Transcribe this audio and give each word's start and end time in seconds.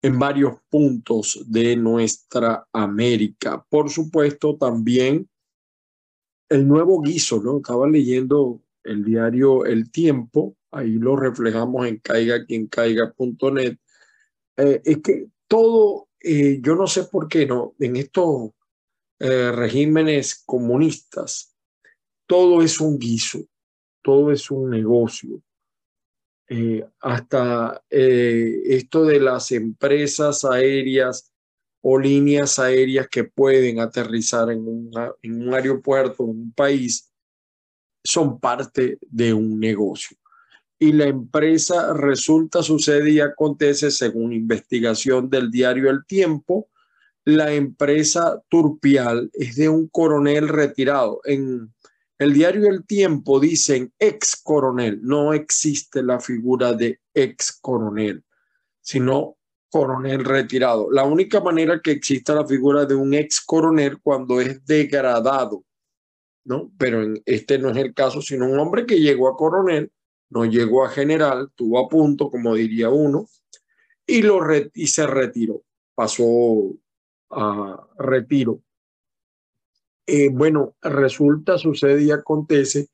en 0.00 0.18
varios 0.18 0.54
puntos 0.70 1.44
de 1.46 1.76
nuestra 1.76 2.66
América. 2.72 3.66
Por 3.68 3.90
supuesto, 3.90 4.56
también 4.56 5.28
el 6.48 6.66
nuevo 6.66 7.02
guiso, 7.02 7.42
¿no? 7.42 7.58
Estaba 7.58 7.86
leyendo 7.86 8.62
el 8.82 9.04
diario 9.04 9.66
El 9.66 9.90
Tiempo 9.90 10.57
ahí 10.70 10.92
lo 10.92 11.16
reflejamos 11.16 11.86
en 11.86 11.98
caiga 11.98 12.44
quien 12.44 12.68
eh, 14.56 14.82
es 14.84 14.98
que 15.02 15.28
todo, 15.46 16.08
eh, 16.20 16.58
yo 16.60 16.74
no 16.74 16.86
sé 16.86 17.04
por 17.04 17.28
qué, 17.28 17.46
¿no? 17.46 17.74
En 17.78 17.96
estos 17.96 18.50
eh, 19.20 19.52
regímenes 19.52 20.42
comunistas, 20.44 21.54
todo 22.26 22.62
es 22.62 22.80
un 22.80 22.98
guiso, 22.98 23.40
todo 24.02 24.32
es 24.32 24.50
un 24.50 24.70
negocio. 24.70 25.42
hasta 27.00 27.82
esto 27.90 29.04
de 29.04 29.20
las 29.20 29.52
empresas 29.52 30.44
aéreas 30.44 31.30
o 31.82 31.98
líneas 31.98 32.58
aéreas 32.58 33.06
que 33.08 33.24
pueden 33.24 33.80
aterrizar 33.80 34.50
en, 34.50 34.90
en 35.22 35.48
un 35.48 35.54
aeropuerto, 35.54 36.24
en 36.24 36.30
un 36.30 36.52
país, 36.52 37.12
son 38.02 38.40
parte 38.40 38.98
de 39.02 39.34
un 39.34 39.60
negocio 39.60 40.16
y 40.78 40.92
la 40.92 41.06
empresa 41.06 41.92
resulta, 41.92 42.62
sucede 42.62 43.10
y 43.10 43.20
acontece, 43.20 43.90
según 43.90 44.32
investigación 44.32 45.28
del 45.28 45.50
diario 45.50 45.90
El 45.90 46.04
Tiempo, 46.06 46.68
la 47.24 47.52
empresa 47.52 48.40
Turpial 48.48 49.30
es 49.34 49.56
de 49.56 49.68
un 49.68 49.88
coronel 49.88 50.48
retirado. 50.48 51.20
En 51.24 51.74
el 52.18 52.32
diario 52.32 52.68
El 52.68 52.86
Tiempo 52.86 53.40
dicen 53.40 53.92
ex 53.98 54.36
coronel, 54.36 55.00
no 55.02 55.34
existe 55.34 56.02
la 56.02 56.20
figura 56.20 56.72
de 56.72 57.00
ex 57.12 57.58
coronel, 57.60 58.24
sino 58.80 59.36
coronel 59.70 60.24
retirado. 60.24 60.90
La 60.90 61.04
única 61.04 61.40
manera 61.40 61.80
que 61.82 61.90
exista 61.90 62.34
la 62.34 62.46
figura 62.46 62.86
de 62.86 62.94
un 62.94 63.12
ex 63.14 63.40
coronel 63.40 63.98
cuando 64.00 64.40
es 64.40 64.64
degradado, 64.64 65.64
¿no? 66.44 66.70
Pero 66.78 67.02
en 67.02 67.20
este 67.26 67.58
no 67.58 67.70
es 67.70 67.76
el 67.76 67.92
caso, 67.92 68.22
sino 68.22 68.48
un 68.48 68.58
hombre 68.58 68.86
que 68.86 69.00
llegó 69.00 69.28
a 69.28 69.36
coronel 69.36 69.92
no 70.30 70.44
llegó 70.44 70.84
a 70.84 70.90
general, 70.90 71.50
tuvo 71.54 71.78
a 71.78 71.88
punto, 71.88 72.30
como 72.30 72.54
diría 72.54 72.90
uno, 72.90 73.26
y, 74.06 74.22
lo 74.22 74.40
y 74.74 74.86
se 74.86 75.06
retiró, 75.06 75.62
pasó 75.94 76.74
a 77.30 77.86
retiro. 77.98 78.62
Eh, 80.06 80.30
bueno, 80.30 80.74
resulta, 80.80 81.58
sucede 81.58 82.02
y 82.02 82.10
acontece 82.10 82.88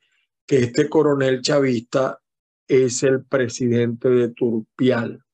que 0.46 0.58
este 0.58 0.88
coronel 0.88 1.42
chavista 1.42 2.20
es 2.66 3.02
el 3.02 3.24
presidente 3.24 4.08
de 4.08 4.28
Turpial 4.30 5.24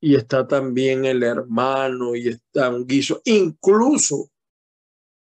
y 0.00 0.16
está 0.16 0.48
también 0.48 1.04
el 1.04 1.22
hermano 1.22 2.16
y 2.16 2.28
está 2.28 2.70
un 2.70 2.86
guiso, 2.86 3.20
incluso 3.24 4.30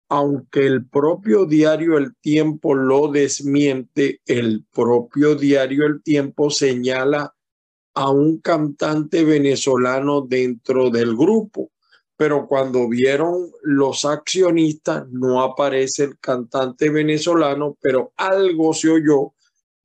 aunque 0.08 0.66
el 0.66 0.86
propio 0.86 1.44
diario 1.44 1.98
El 1.98 2.16
Tiempo 2.16 2.74
lo 2.74 3.08
desmiente, 3.08 4.20
el 4.26 4.64
propio 4.72 5.34
diario 5.34 5.86
El 5.86 6.02
Tiempo 6.02 6.50
señala 6.50 7.34
a 7.94 8.10
un 8.10 8.38
cantante 8.40 9.24
venezolano 9.24 10.22
dentro 10.22 10.90
del 10.90 11.14
grupo, 11.14 11.72
pero 12.16 12.46
cuando 12.46 12.88
vieron 12.88 13.50
los 13.62 14.04
accionistas 14.04 15.06
no 15.10 15.42
aparece 15.42 16.04
el 16.04 16.18
cantante 16.18 16.90
venezolano, 16.90 17.76
pero 17.80 18.12
algo 18.16 18.72
se 18.72 18.90
oyó 18.90 19.34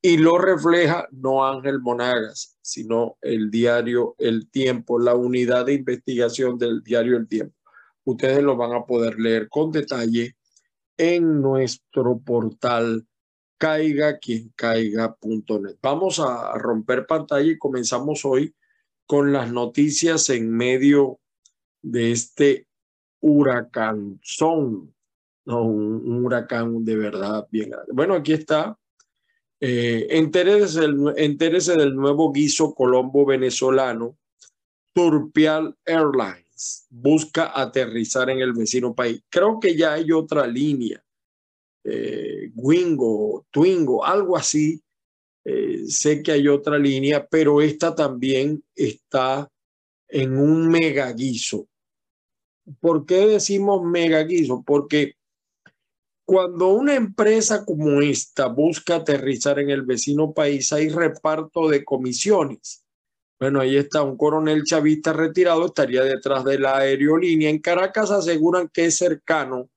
y 0.01 0.17
lo 0.17 0.38
refleja 0.38 1.07
no 1.12 1.45
Ángel 1.45 1.81
Monagas, 1.81 2.57
sino 2.62 3.17
el 3.22 3.51
diario 3.51 4.16
El 4.17 4.50
Tiempo, 4.50 5.00
la 5.00 5.16
unidad 5.16 5.66
de 5.66 5.73
investigación 5.73 6.57
del 6.57 6.81
diario 6.81 7.17
El 7.17 7.28
Tiempo 7.28 7.62
ustedes 8.06 8.44
lo 8.44 8.56
van 8.56 8.74
a 8.74 8.86
poder 8.86 9.19
leer 9.19 9.50
con 9.50 9.72
detalle 9.72 10.36
en 10.97 11.41
nuestro 11.41 12.19
portal 12.19 13.06
caiga 13.58 14.19
quien 14.19 14.52
caiga.net. 14.56 15.78
Vamos 15.81 16.19
a 16.19 16.58
romper 16.58 17.06
pantalla 17.06 17.52
y 17.52 17.58
comenzamos 17.58 18.25
hoy 18.25 18.53
con 19.06 19.31
las 19.31 19.52
noticias 19.52 20.30
en 20.30 20.52
medio 20.52 21.19
de 21.81 22.12
este 22.12 22.68
huracán. 23.22 24.19
Son 24.22 24.94
un, 25.46 26.25
huracán 26.25 26.84
de 26.84 26.96
verdad 26.97 27.47
bien 27.52 27.69
grande. 27.69 27.94
Bueno, 27.94 28.16
aquí 28.16 28.34
está. 28.34 28.78
Eh, 29.59 30.08
entérese, 30.09 31.78
del 31.78 31.96
nuevo 31.96 32.33
guiso 32.33 32.74
colombo 32.74 33.25
venezolano, 33.25 34.18
Turpial 34.94 35.77
Airlines 35.86 36.52
busca 36.89 37.51
aterrizar 37.59 38.29
en 38.29 38.39
el 38.39 38.53
vecino 38.53 38.94
país. 38.94 39.21
Creo 39.29 39.59
que 39.59 39.75
ya 39.75 39.94
hay 39.94 40.11
otra 40.11 40.47
línea, 40.47 41.03
eh, 41.83 42.51
Wingo, 42.55 43.45
Twingo, 43.51 44.05
algo 44.05 44.38
así. 44.38 44.81
Eh, 45.45 45.85
sé 45.88 46.23
que 46.23 46.31
hay 46.31 46.47
otra 46.47 46.77
línea, 46.77 47.27
pero 47.27 47.61
esta 47.61 47.94
también 47.94 48.63
está 48.75 49.50
en 50.07 50.38
un 50.38 50.69
megaguiso. 50.69 51.67
¿Por 52.79 53.05
qué 53.05 53.27
decimos 53.27 53.83
megaguiso? 53.83 54.63
Porque 54.65 55.15
cuando 56.25 56.69
una 56.69 56.95
empresa 56.95 57.65
como 57.65 58.01
esta 58.01 58.47
busca 58.47 58.95
aterrizar 58.95 59.59
en 59.59 59.69
el 59.69 59.81
vecino 59.81 60.33
país, 60.33 60.71
hay 60.71 60.88
reparto 60.89 61.67
de 61.67 61.83
comisiones. 61.83 62.83
Bueno, 63.44 63.60
ahí 63.60 63.75
está 63.75 64.04
un 64.04 64.16
coronel 64.16 64.63
chavista 64.63 65.12
retirado, 65.12 65.66
estaría 65.66 66.01
detrás 66.01 66.45
de 66.45 66.57
la 66.57 66.78
aerolínea. 66.78 67.50
En 67.50 67.60
Caracas 67.60 68.10
aseguran 68.10 68.69
que 68.69 68.86
es 68.86 68.95
cercano 68.95 69.69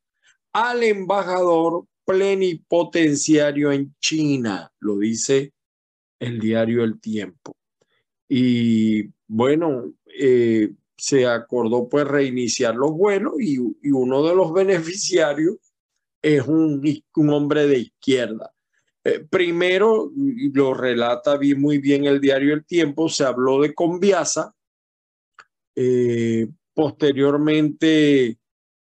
al 0.52 0.84
embajador 0.84 1.84
plenipotenciario 2.04 3.72
en 3.72 3.92
China, 3.98 4.72
lo 4.78 4.98
dice 4.98 5.52
el 6.20 6.38
diario 6.38 6.84
El 6.84 7.00
Tiempo. 7.00 7.56
Y 8.28 9.10
bueno, 9.26 9.92
eh, 10.16 10.70
se 10.96 11.26
acordó 11.26 11.88
pues 11.88 12.06
reiniciar 12.06 12.76
los 12.76 12.92
vuelos 12.92 13.34
y, 13.40 13.58
uno 13.58 14.22
de 14.22 14.36
los 14.36 14.52
beneficiarios 14.52 15.56
es 16.22 16.46
un, 16.46 16.84
un 17.16 17.30
hombre 17.30 17.66
de 17.66 17.78
izquierda. 17.80 18.54
Eh, 19.06 19.24
primero, 19.30 20.10
lo 20.52 20.74
relata 20.74 21.38
muy 21.56 21.78
bien 21.78 22.06
el 22.06 22.20
diario 22.20 22.52
El 22.52 22.64
Tiempo, 22.64 23.08
se 23.08 23.24
habló 23.24 23.60
de 23.60 23.72
Conviasa. 23.72 24.52
Eh, 25.76 26.48
posteriormente, 26.74 28.36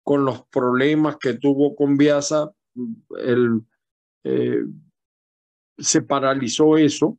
con 0.02 0.24
los 0.24 0.44
problemas 0.48 1.18
que 1.18 1.34
tuvo 1.34 1.76
Conviasa, 1.76 2.50
el, 3.16 3.62
eh, 4.24 4.64
se 5.78 6.02
paralizó 6.02 6.76
eso. 6.76 7.16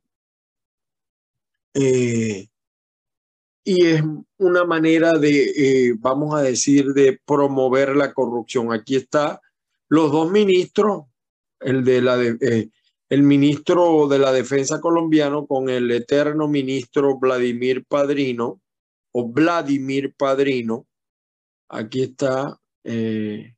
y 3.64 3.86
es 3.86 4.02
una 4.36 4.64
manera 4.64 5.12
de, 5.12 5.94
vamos 5.98 6.34
a 6.34 6.42
decir, 6.42 6.92
de 6.92 7.18
promover 7.24 7.96
la 7.96 8.12
corrupción. 8.12 8.72
Aquí 8.74 8.96
está 8.96 9.40
los 9.88 10.12
dos 10.12 10.30
ministros, 10.30 11.04
el 11.60 11.82
de 11.84 12.02
la 12.02 12.16
de, 12.18 12.70
el 13.10 13.24
ministro 13.24 14.06
de 14.06 14.20
la 14.20 14.32
Defensa 14.32 14.80
colombiano 14.80 15.46
con 15.46 15.68
el 15.68 15.90
eterno 15.90 16.46
ministro 16.46 17.18
Vladimir 17.18 17.84
Padrino, 17.84 18.60
o 19.12 19.28
Vladimir 19.28 20.14
Padrino. 20.16 20.86
Aquí 21.68 22.02
está. 22.02 22.60
Eh, 22.84 23.56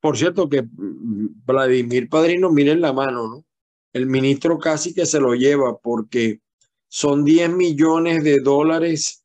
por 0.00 0.18
cierto 0.18 0.50
que 0.50 0.62
Vladimir 0.66 2.10
Padrino, 2.10 2.50
miren 2.50 2.82
la 2.82 2.92
mano, 2.92 3.26
¿no? 3.26 3.44
El 3.94 4.06
ministro 4.06 4.58
casi 4.58 4.92
que 4.92 5.06
se 5.06 5.18
lo 5.18 5.34
lleva 5.34 5.78
porque 5.78 6.40
son 6.88 7.24
10 7.24 7.54
millones 7.54 8.22
de 8.22 8.40
dólares 8.40 9.24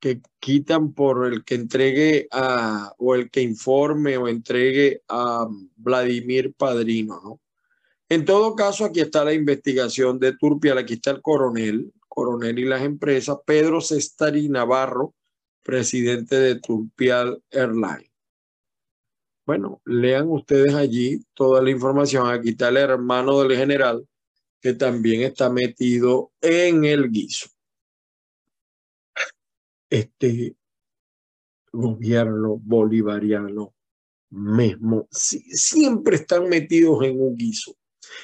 que 0.00 0.22
quitan 0.40 0.94
por 0.94 1.26
el 1.26 1.44
que 1.44 1.56
entregue 1.56 2.28
a, 2.30 2.94
o 2.96 3.14
el 3.14 3.30
que 3.30 3.42
informe 3.42 4.16
o 4.16 4.26
entregue 4.28 5.02
a 5.08 5.46
Vladimir 5.76 6.54
Padrino, 6.54 7.20
¿no? 7.22 7.40
En 8.08 8.24
todo 8.24 8.54
caso, 8.54 8.84
aquí 8.84 9.00
está 9.00 9.24
la 9.24 9.32
investigación 9.32 10.20
de 10.20 10.36
Turpial, 10.36 10.78
aquí 10.78 10.94
está 10.94 11.10
el 11.10 11.22
coronel, 11.22 11.92
coronel 12.08 12.58
y 12.58 12.64
las 12.64 12.82
empresas, 12.82 13.38
Pedro 13.44 13.80
Cestari 13.80 14.48
Navarro, 14.48 15.14
presidente 15.62 16.36
de 16.36 16.60
Turpial 16.60 17.42
Airlines. 17.50 18.10
Bueno, 19.44 19.80
lean 19.84 20.28
ustedes 20.28 20.74
allí 20.74 21.24
toda 21.34 21.60
la 21.62 21.70
información. 21.70 22.28
Aquí 22.28 22.50
está 22.50 22.68
el 22.68 22.76
hermano 22.76 23.40
del 23.42 23.56
general 23.56 24.06
que 24.60 24.74
también 24.74 25.22
está 25.22 25.50
metido 25.50 26.32
en 26.40 26.84
el 26.84 27.10
guiso. 27.10 27.48
Este 29.90 30.56
gobierno 31.72 32.58
bolivariano 32.62 33.74
mismo 34.30 35.06
siempre 35.10 36.16
están 36.16 36.48
metidos 36.48 37.04
en 37.04 37.20
un 37.20 37.36
guiso 37.36 37.76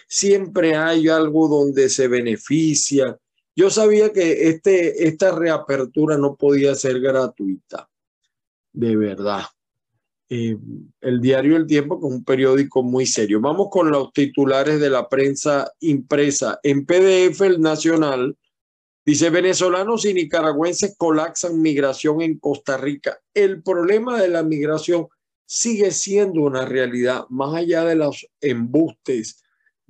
siempre 0.07 0.77
hay 0.77 1.09
algo 1.09 1.49
donde 1.49 1.89
se 1.89 2.09
beneficia. 2.09 3.19
Yo 3.55 3.71
sabía 3.71 4.13
que 4.13 4.49
este, 4.49 5.07
esta 5.07 5.33
reapertura 5.33 6.17
no 6.17 6.37
podía 6.37 6.75
ser 6.75 7.01
gratuita, 7.01 7.89
de 8.73 8.97
verdad. 8.97 9.43
Eh, 10.35 10.57
el 11.03 11.21
diario 11.21 11.59
El 11.59 11.67
Tiempo, 11.67 12.01
que 12.01 12.07
es 12.07 12.13
un 12.15 12.25
periódico 12.25 12.83
muy 12.83 13.05
serio. 13.05 13.39
Vamos 13.39 13.69
con 13.71 13.91
los 13.91 14.15
titulares 14.15 14.81
de 14.81 14.89
la 14.89 15.07
prensa 15.07 15.71
impresa. 15.81 16.59
En 16.63 16.87
PDF, 16.87 17.43
el 17.43 17.61
Nacional 17.61 18.39
dice, 19.05 19.29
venezolanos 19.29 20.07
y 20.07 20.15
nicaragüenses 20.15 20.97
colapsan 20.97 21.61
migración 21.61 22.23
en 22.23 22.39
Costa 22.39 22.79
Rica. 22.79 23.19
El 23.35 23.63
problema 23.63 24.23
de 24.23 24.29
la 24.29 24.43
migración 24.43 25.09
sigue 25.45 25.91
siendo 25.91 26.41
una 26.41 26.65
realidad, 26.65 27.27
más 27.29 27.55
allá 27.55 27.85
de 27.85 27.97
los 27.97 28.27
embustes 28.41 29.43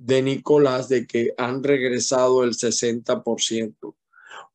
de 0.05 0.21
Nicolás 0.21 0.89
de 0.89 1.07
que 1.07 1.33
han 1.37 1.63
regresado 1.63 2.43
el 2.43 2.51
60%. 2.51 3.95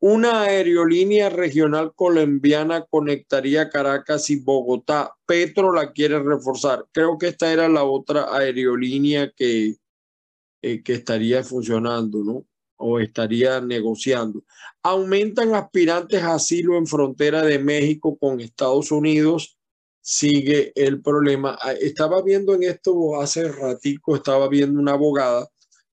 Una 0.00 0.42
aerolínea 0.42 1.30
regional 1.30 1.92
colombiana 1.94 2.84
conectaría 2.84 3.70
Caracas 3.70 4.28
y 4.30 4.36
Bogotá. 4.36 5.16
Petro 5.26 5.72
la 5.72 5.92
quiere 5.92 6.22
reforzar. 6.22 6.84
Creo 6.92 7.16
que 7.16 7.28
esta 7.28 7.52
era 7.52 7.68
la 7.68 7.82
otra 7.82 8.36
aerolínea 8.36 9.32
que, 9.34 9.76
eh, 10.62 10.82
que 10.82 10.92
estaría 10.92 11.42
funcionando, 11.42 12.22
¿no? 12.22 12.44
O 12.76 13.00
estaría 13.00 13.60
negociando. 13.60 14.44
Aumentan 14.82 15.54
aspirantes 15.54 16.22
a 16.22 16.34
asilo 16.34 16.76
en 16.76 16.86
frontera 16.86 17.42
de 17.42 17.58
México 17.58 18.16
con 18.18 18.40
Estados 18.40 18.92
Unidos 18.92 19.57
sigue 20.00 20.72
el 20.74 21.02
problema. 21.02 21.58
Ah, 21.60 21.72
estaba 21.72 22.22
viendo 22.22 22.54
en 22.54 22.62
esto 22.64 23.20
hace 23.20 23.48
ratico, 23.50 24.16
estaba 24.16 24.48
viendo 24.48 24.80
una 24.80 24.92
abogada 24.92 25.48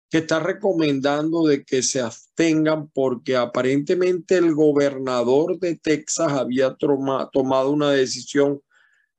que 0.10 0.20
está 0.20 0.40
recomendando 0.40 1.46
de 1.46 1.64
que 1.66 1.82
se 1.84 2.00
abstengan 2.00 2.90
porque 2.90 3.36
aparentemente 3.36 4.38
el 4.38 4.54
gobernador 4.54 5.60
de 5.60 5.78
Texas 5.78 6.32
había 6.32 6.76
tomado 6.76 7.72
una 7.72 7.92
decisión 7.92 8.62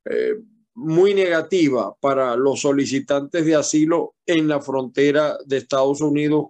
eh, 0.05 0.37
muy 0.75 1.15
negativa 1.15 1.95
para 2.01 2.37
los 2.37 2.61
solicitantes 2.61 3.45
de 3.45 3.55
asilo 3.57 4.15
en 4.27 4.47
la 4.47 4.61
frontera 4.61 5.37
de 5.45 5.57
Estados 5.57 6.01
Unidos, 6.01 6.49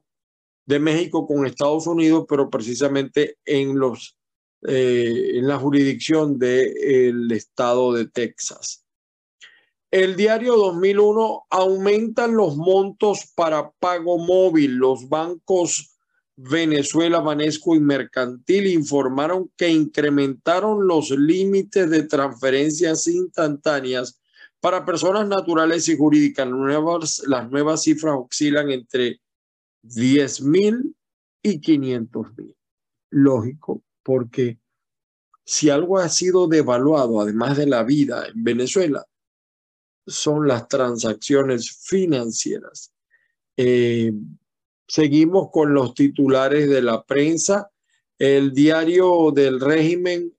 de 0.67 0.81
México 0.81 1.27
con 1.27 1.47
Estados 1.47 1.87
Unidos, 1.87 2.27
pero 2.29 2.50
precisamente 2.50 3.39
en 3.44 3.79
los 3.79 4.17
eh, 4.67 5.39
en 5.39 5.47
la 5.47 5.59
jurisdicción 5.59 6.39
del 6.39 7.31
estado 7.33 7.93
de 7.93 8.07
Texas. 8.07 8.85
El 9.91 10.17
diario 10.17 10.57
2001 10.57 11.47
aumentan 11.49 12.37
los 12.37 12.57
montos 12.57 13.33
para 13.35 13.71
pago 13.71 14.19
móvil. 14.19 14.75
Los 14.75 15.09
bancos 15.09 15.97
Venezuela, 16.37 17.21
Banesco 17.21 17.75
y 17.75 17.81
Mercantil 17.81 18.67
informaron 18.67 19.51
que 19.57 19.71
incrementaron 19.71 20.87
los 20.87 21.11
límites 21.11 21.89
de 21.89 22.03
transferencias 22.03 23.07
instantáneas 23.07 24.21
para 24.61 24.85
personas 24.85 25.27
naturales 25.27 25.89
y 25.89 25.97
jurídicas. 25.97 26.47
las 27.27 27.51
nuevas 27.51 27.83
cifras 27.83 28.17
oscilan 28.19 28.71
entre 28.71 29.21
10 29.83 30.43
mil 30.43 30.95
y 31.43 31.61
500 31.61 32.37
mil. 32.37 32.55
Lógico, 33.11 33.82
porque 34.06 34.60
si 35.44 35.69
algo 35.69 35.98
ha 35.98 36.08
sido 36.08 36.46
devaluado, 36.46 37.20
además 37.20 37.56
de 37.56 37.67
la 37.67 37.82
vida 37.82 38.29
en 38.29 38.44
Venezuela, 38.44 39.05
son 40.06 40.46
las 40.46 40.69
transacciones 40.69 41.72
financieras. 41.82 42.93
Eh, 43.56 44.13
seguimos 44.86 45.51
con 45.51 45.75
los 45.75 45.93
titulares 45.94 46.70
de 46.70 46.82
la 46.82 47.03
prensa. 47.03 47.69
El 48.17 48.53
diario 48.53 49.32
del 49.34 49.60
régimen, 49.60 50.32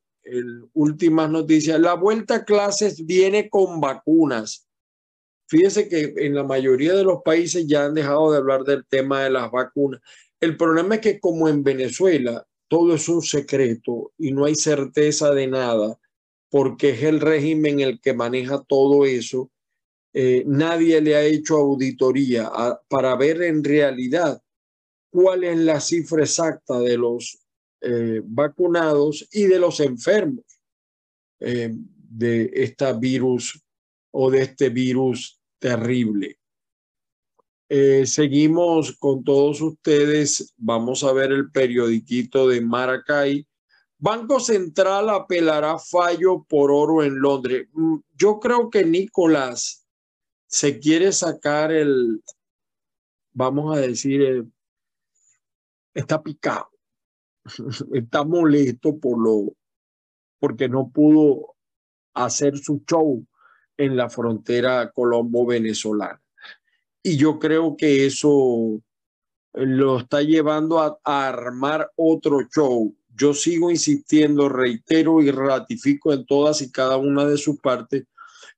últimas 0.74 1.30
noticias. 1.30 1.78
La 1.78 1.96
vuelta 1.96 2.36
a 2.36 2.46
clases 2.46 3.06
viene 3.06 3.50
con 3.50 3.82
vacunas. 3.82 4.66
Fíjense 5.50 5.90
que 5.90 6.14
en 6.16 6.36
la 6.36 6.44
mayoría 6.44 6.94
de 6.94 7.04
los 7.04 7.22
países 7.22 7.68
ya 7.68 7.84
han 7.84 7.94
dejado 7.94 8.32
de 8.32 8.38
hablar 8.38 8.64
del 8.64 8.86
tema 8.86 9.24
de 9.24 9.32
las 9.32 9.52
vacunas. 9.52 10.00
El 10.40 10.56
problema 10.56 10.96
es 10.96 11.02
que 11.02 11.20
como 11.20 11.50
en 11.50 11.64
Venezuela 11.64 12.48
todo 12.68 12.96
es 12.96 13.08
un 13.10 13.22
secreto 13.22 14.12
y 14.18 14.32
no 14.32 14.46
hay 14.46 14.56
certeza 14.56 15.32
de 15.32 15.48
nada, 15.48 16.00
porque 16.50 16.92
es 16.92 17.04
el 17.04 17.20
régimen 17.20 17.80
el 17.80 18.00
que 18.00 18.14
maneja 18.14 18.64
todo 18.64 19.06
eso. 19.06 19.52
Eh, 20.14 20.44
nadie 20.48 21.02
le 21.02 21.16
ha 21.16 21.24
hecho 21.24 21.58
auditoría 21.58 22.52
para 22.88 23.16
ver 23.16 23.44
en 23.44 23.64
realidad 23.64 24.42
cuál 25.10 25.44
es 25.44 25.58
la 25.58 25.80
cifra 25.80 26.24
exacta 26.24 26.80
de 26.80 26.98
los 26.98 27.40
eh, 27.82 28.22
vacunados 28.24 29.28
y 29.32 29.44
de 29.44 29.60
los 29.60 29.80
enfermos 29.80 30.46
eh, 31.40 31.72
de 31.74 32.50
este 32.54 32.92
virus 32.94 33.64
o 34.12 34.32
de 34.32 34.42
este 34.42 34.70
virus 34.70 35.40
terrible. 35.60 36.40
Eh, 37.70 38.06
seguimos 38.06 38.98
con 38.98 39.24
todos 39.24 39.62
ustedes. 39.62 40.54
Vamos 40.58 41.04
a 41.04 41.12
ver 41.12 41.32
el 41.32 41.52
periodiquito 41.52 42.48
de 42.48 42.62
Maracay. 42.62 43.46
Banco 44.00 44.40
Central 44.40 45.10
apelará 45.10 45.80
fallo 45.80 46.46
por 46.48 46.72
oro 46.72 47.04
en 47.04 47.20
Londres. 47.20 47.68
Mm, 47.74 47.98
yo 48.16 48.40
creo 48.40 48.70
que 48.70 48.86
Nicolás 48.86 49.86
se 50.46 50.80
quiere 50.80 51.12
sacar 51.12 51.72
el, 51.72 52.22
vamos 53.34 53.76
a 53.76 53.82
decir, 53.82 54.46
está 55.94 56.22
picado, 56.22 56.70
está 57.94 58.24
molesto 58.24 58.98
por 58.98 59.20
lo, 59.20 59.54
porque 60.40 60.70
no 60.70 60.90
pudo 60.90 61.56
hacer 62.14 62.58
su 62.58 62.84
show 62.90 63.26
en 63.78 63.98
la 63.98 64.10
frontera 64.10 64.92
colombo-venezolana. 64.92 66.22
Y 67.08 67.16
yo 67.16 67.40
creo 67.40 67.78
que 67.78 68.06
eso 68.06 68.82
lo 69.54 70.00
está 70.00 70.22
llevando 70.22 70.82
a, 70.82 71.00
armar 71.06 71.90
otro 71.96 72.42
show. 72.54 72.94
yo 73.16 73.34
sigo 73.34 73.72
insistiendo, 73.72 74.50
reitero 74.50 75.22
y 75.22 75.32
ratifico 75.32 76.12
en 76.12 76.26
todas 76.26 76.62
y 76.62 76.70
cada 76.70 76.98
una 76.98 77.24
de 77.24 77.38
sus 77.38 77.62
partes 77.62 78.04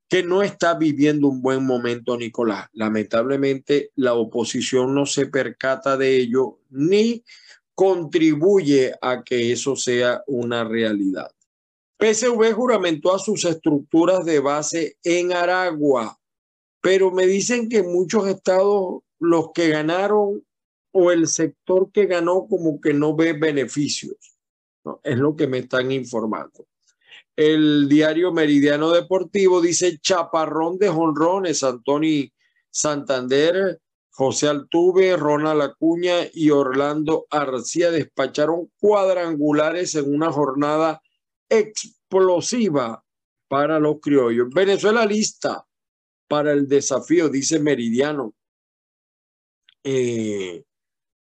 que 0.07 0.23
no 0.23 0.41
está 0.41 0.73
viviendo 0.73 1.27
un 1.27 1.43
buen 1.43 1.63
momento 1.63 2.17
Nicolás. 2.17 2.69
Lamentablemente 2.73 3.91
la 3.97 4.15
oposición 4.15 4.95
no 4.95 5.05
se 5.05 5.27
percata 5.27 5.95
de 5.95 6.17
ello 6.17 6.57
ni 6.71 7.23
contribuye 7.75 8.95
a 8.99 9.23
que 9.23 9.51
eso 9.51 9.75
sea 9.75 10.23
una 10.25 10.63
realidad. 10.63 11.29
PSV 11.99 12.51
juramentó 12.53 13.13
a 13.13 13.19
sus 13.19 13.45
estructuras 13.45 14.25
de 14.25 14.39
base 14.39 14.97
en 15.03 15.33
Aragua, 15.33 16.18
pero 16.81 17.11
me 17.11 17.25
dicen 17.25 17.69
que 17.69 17.83
muchos 17.83 18.27
estados, 18.27 19.01
los 19.19 19.51
que 19.53 19.69
ganaron 19.69 20.43
o 20.91 21.11
el 21.11 21.27
sector 21.27 21.91
que 21.91 22.05
ganó 22.05 22.47
como 22.47 22.79
que 22.79 22.93
no 22.93 23.15
ve 23.15 23.33
beneficios. 23.33 24.15
Es 25.03 25.17
lo 25.17 25.35
que 25.35 25.47
me 25.47 25.59
están 25.59 25.91
informando. 25.91 26.67
El 27.35 27.87
diario 27.87 28.31
Meridiano 28.31 28.91
Deportivo 28.91 29.61
dice 29.61 29.99
chaparrón 29.99 30.77
de 30.77 30.89
jonrones, 30.89 31.63
Antoni 31.63 32.31
Santander, 32.71 33.79
José 34.11 34.49
Altuve, 34.49 35.15
Ronald 35.15 35.61
Acuña 35.61 36.15
y 36.33 36.49
Orlando 36.49 37.25
Arcía 37.29 37.91
despacharon 37.91 38.69
cuadrangulares 38.77 39.95
en 39.95 40.13
una 40.13 40.31
jornada 40.31 41.01
explosiva 41.47 43.03
para 43.47 43.79
los 43.79 43.99
criollos. 44.01 44.49
Venezuela 44.53 45.05
lista 45.05 45.65
para 46.29 46.53
el 46.53 46.67
desafío, 46.67 47.27
dice 47.27 47.59
Meridiano. 47.59 48.33
Eh, 49.83 50.63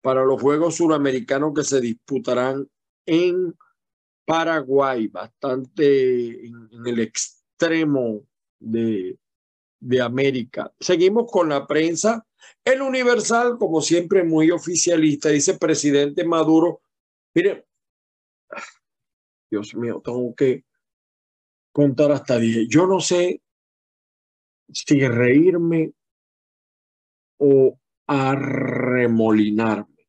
para 0.02 0.24
los 0.24 0.40
Juegos 0.42 0.76
Suramericanos 0.76 1.54
que 1.54 1.62
se 1.62 1.80
disputarán 1.80 2.68
en 3.06 3.56
Paraguay, 4.24 5.06
bastante 5.06 6.46
en, 6.46 6.68
el 6.84 6.98
extremo 6.98 8.26
de, 8.58 9.16
de 9.78 10.02
América. 10.02 10.72
Seguimos 10.80 11.30
con 11.30 11.48
la 11.48 11.66
prensa. 11.66 12.26
El 12.64 12.82
Universal, 12.82 13.58
como 13.58 13.80
siempre, 13.80 14.24
muy 14.24 14.50
oficialista, 14.50 15.28
dice 15.28 15.56
presidente 15.56 16.24
Maduro. 16.24 16.80
Mire, 17.34 17.66
Dios 19.50 19.74
mío, 19.76 20.02
tengo 20.04 20.34
que 20.34 20.64
contar 21.72 22.10
hasta 22.10 22.38
10. 22.38 22.66
Yo 22.68 22.86
no 22.86 23.00
sé 23.00 23.40
si 24.72 25.06
reírme 25.06 25.92
o 27.38 27.78
arremolinarme. 28.06 30.08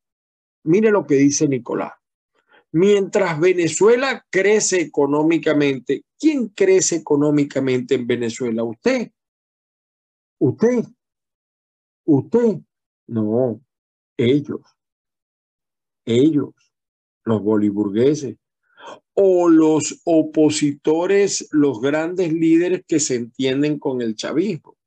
Mire 0.63 0.91
lo 0.91 1.05
que 1.05 1.15
dice 1.15 1.47
Nicolás. 1.47 1.93
Mientras 2.71 3.39
Venezuela 3.39 4.25
crece 4.29 4.81
económicamente, 4.81 6.03
¿quién 6.19 6.49
crece 6.49 6.97
económicamente 6.97 7.95
en 7.95 8.05
Venezuela? 8.05 8.63
¿Usted? 8.63 9.11
¿Usted? 10.39 10.83
¿Usted? 12.05 12.59
No, 13.07 13.61
ellos. 14.17 14.61
Ellos, 16.05 16.53
los 17.23 17.41
boliburgueses. 17.41 18.37
O 19.19 19.49
los 19.49 20.01
opositores, 20.03 21.47
los 21.51 21.81
grandes 21.81 22.31
líderes 22.31 22.83
que 22.87 22.99
se 22.99 23.15
entienden 23.15 23.79
con 23.79 24.01
el 24.01 24.15
chavismo 24.15 24.77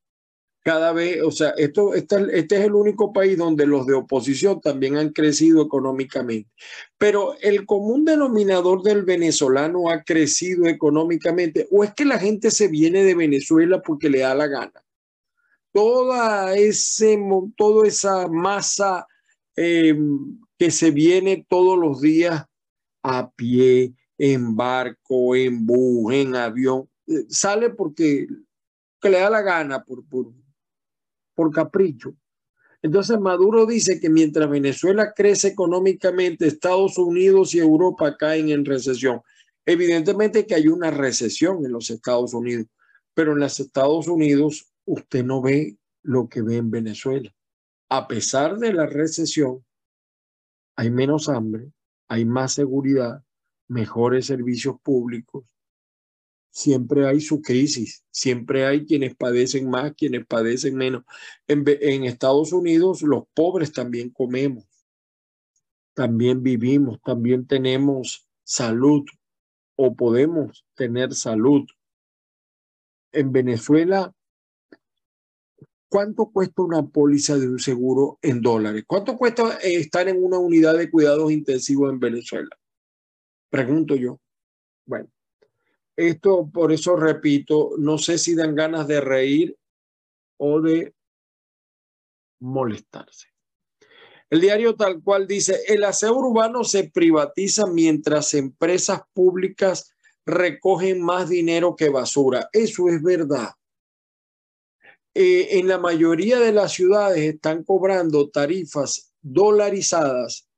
cada 0.62 0.92
vez, 0.92 1.22
o 1.22 1.30
sea, 1.30 1.50
esto, 1.56 1.94
este, 1.94 2.16
este 2.32 2.58
es 2.58 2.64
el 2.66 2.74
único 2.74 3.12
país 3.12 3.36
donde 3.36 3.66
los 3.66 3.86
de 3.86 3.94
oposición 3.94 4.60
también 4.60 4.96
han 4.96 5.10
crecido 5.10 5.62
económicamente. 5.62 6.50
Pero 6.98 7.34
el 7.40 7.64
común 7.64 8.04
denominador 8.04 8.82
del 8.82 9.04
venezolano 9.04 9.90
ha 9.90 10.02
crecido 10.02 10.66
económicamente, 10.66 11.66
o 11.70 11.82
es 11.82 11.94
que 11.94 12.04
la 12.04 12.18
gente 12.18 12.50
se 12.50 12.68
viene 12.68 13.04
de 13.04 13.14
Venezuela 13.14 13.80
porque 13.80 14.10
le 14.10 14.20
da 14.20 14.34
la 14.34 14.48
gana. 14.48 14.84
Toda, 15.72 16.54
ese, 16.56 17.18
esa 17.86 18.28
masa 18.28 19.06
eh, 19.56 19.96
que 20.58 20.70
se 20.70 20.90
viene 20.90 21.46
todos 21.48 21.78
los 21.78 22.02
días 22.02 22.44
a 23.02 23.30
pie, 23.30 23.94
en 24.22 24.54
barco, 24.54 25.34
en 25.34 25.64
bus, 25.64 26.12
en 26.12 26.36
avión, 26.36 26.86
eh, 27.06 27.24
sale 27.30 27.70
porque 27.70 28.28
que 29.00 29.08
le 29.08 29.18
da 29.18 29.30
la 29.30 29.40
gana 29.40 29.82
por, 29.82 30.06
por, 30.06 30.30
por 31.34 31.50
capricho. 31.50 32.14
Entonces 32.82 33.18
Maduro 33.18 33.64
dice 33.64 33.98
que 33.98 34.10
mientras 34.10 34.50
Venezuela 34.50 35.14
crece 35.16 35.48
económicamente, 35.48 36.46
Estados 36.46 36.98
Unidos 36.98 37.54
y 37.54 37.60
Europa 37.60 38.14
caen 38.18 38.50
en 38.50 38.66
recesión. 38.66 39.22
Evidentemente 39.64 40.46
que 40.46 40.54
hay 40.54 40.68
una 40.68 40.90
recesión 40.90 41.64
en 41.64 41.72
los 41.72 41.88
Estados 41.88 42.34
Unidos, 42.34 42.66
pero 43.14 43.32
en 43.32 43.38
los 43.38 43.58
Estados 43.58 44.06
Unidos 44.06 44.70
usted 44.84 45.24
no 45.24 45.40
ve 45.40 45.78
lo 46.02 46.28
que 46.28 46.42
ve 46.42 46.56
en 46.56 46.70
Venezuela. 46.70 47.34
A 47.88 48.06
pesar 48.06 48.58
de 48.58 48.74
la 48.74 48.84
recesión, 48.84 49.64
hay 50.76 50.90
menos 50.90 51.30
hambre, 51.30 51.72
hay 52.06 52.26
más 52.26 52.52
seguridad, 52.52 53.24
mejores 53.70 54.26
servicios 54.26 54.76
públicos, 54.82 55.44
siempre 56.50 57.06
hay 57.06 57.20
su 57.20 57.40
crisis, 57.40 58.04
siempre 58.10 58.66
hay 58.66 58.84
quienes 58.84 59.14
padecen 59.14 59.70
más, 59.70 59.94
quienes 59.94 60.26
padecen 60.26 60.74
menos. 60.76 61.04
En, 61.46 62.04
Estados 62.04 62.52
Unidos 62.52 63.02
los 63.02 63.24
pobres 63.32 63.72
también 63.72 64.10
comemos, 64.10 64.64
también 65.94 66.42
vivimos, 66.42 67.00
también 67.02 67.46
tenemos 67.46 68.28
salud 68.42 69.04
o 69.76 69.94
podemos 69.94 70.66
tener 70.74 71.14
salud. 71.14 71.64
En 73.12 73.30
Venezuela, 73.30 74.12
¿cuánto 75.88 76.30
cuesta 76.30 76.62
una 76.62 76.86
póliza 76.86 77.38
de 77.38 77.48
un 77.48 77.60
seguro 77.60 78.18
en 78.20 78.42
dólares? 78.42 78.82
¿Cuánto 78.86 79.16
cuesta 79.16 79.58
estar 79.62 80.08
en 80.08 80.22
una 80.22 80.38
unidad 80.38 80.76
de 80.76 80.90
cuidados 80.90 81.30
intensivos 81.30 81.92
en 81.92 82.00
Venezuela? 82.00 82.59
Pregunto 83.50 83.96
yo. 83.96 84.20
Bueno, 84.86 85.10
esto, 85.96 86.48
por 86.52 86.72
eso 86.72 86.96
repito, 86.96 87.72
no 87.78 87.98
sé 87.98 88.16
si 88.16 88.34
dan 88.34 88.54
ganas 88.54 88.86
de 88.88 89.00
reír 89.00 89.56
o 90.38 90.60
de 90.60 90.94
molestarse. 92.40 93.28
El 94.30 94.40
diario 94.40 94.76
tal 94.76 95.02
cual 95.02 95.26
dice, 95.26 95.60
el 95.66 95.82
aseo 95.82 96.14
urbano 96.14 96.62
se 96.62 96.88
privatiza 96.88 97.66
mientras 97.66 98.32
empresas 98.34 99.02
públicas 99.12 99.92
recogen 100.24 101.02
más 101.02 101.28
dinero 101.28 101.74
que 101.74 101.88
basura. 101.88 102.48
Eso 102.52 102.88
es 102.88 103.02
verdad. 103.02 103.50
Eh, 105.12 105.58
en 105.58 105.66
la 105.66 105.78
mayoría 105.78 106.38
de 106.38 106.52
las 106.52 106.72
ciudades 106.72 107.18
están 107.18 107.64
cobrando 107.64 108.30
tarifas 108.30 109.12
dolarizadas, 109.20 110.48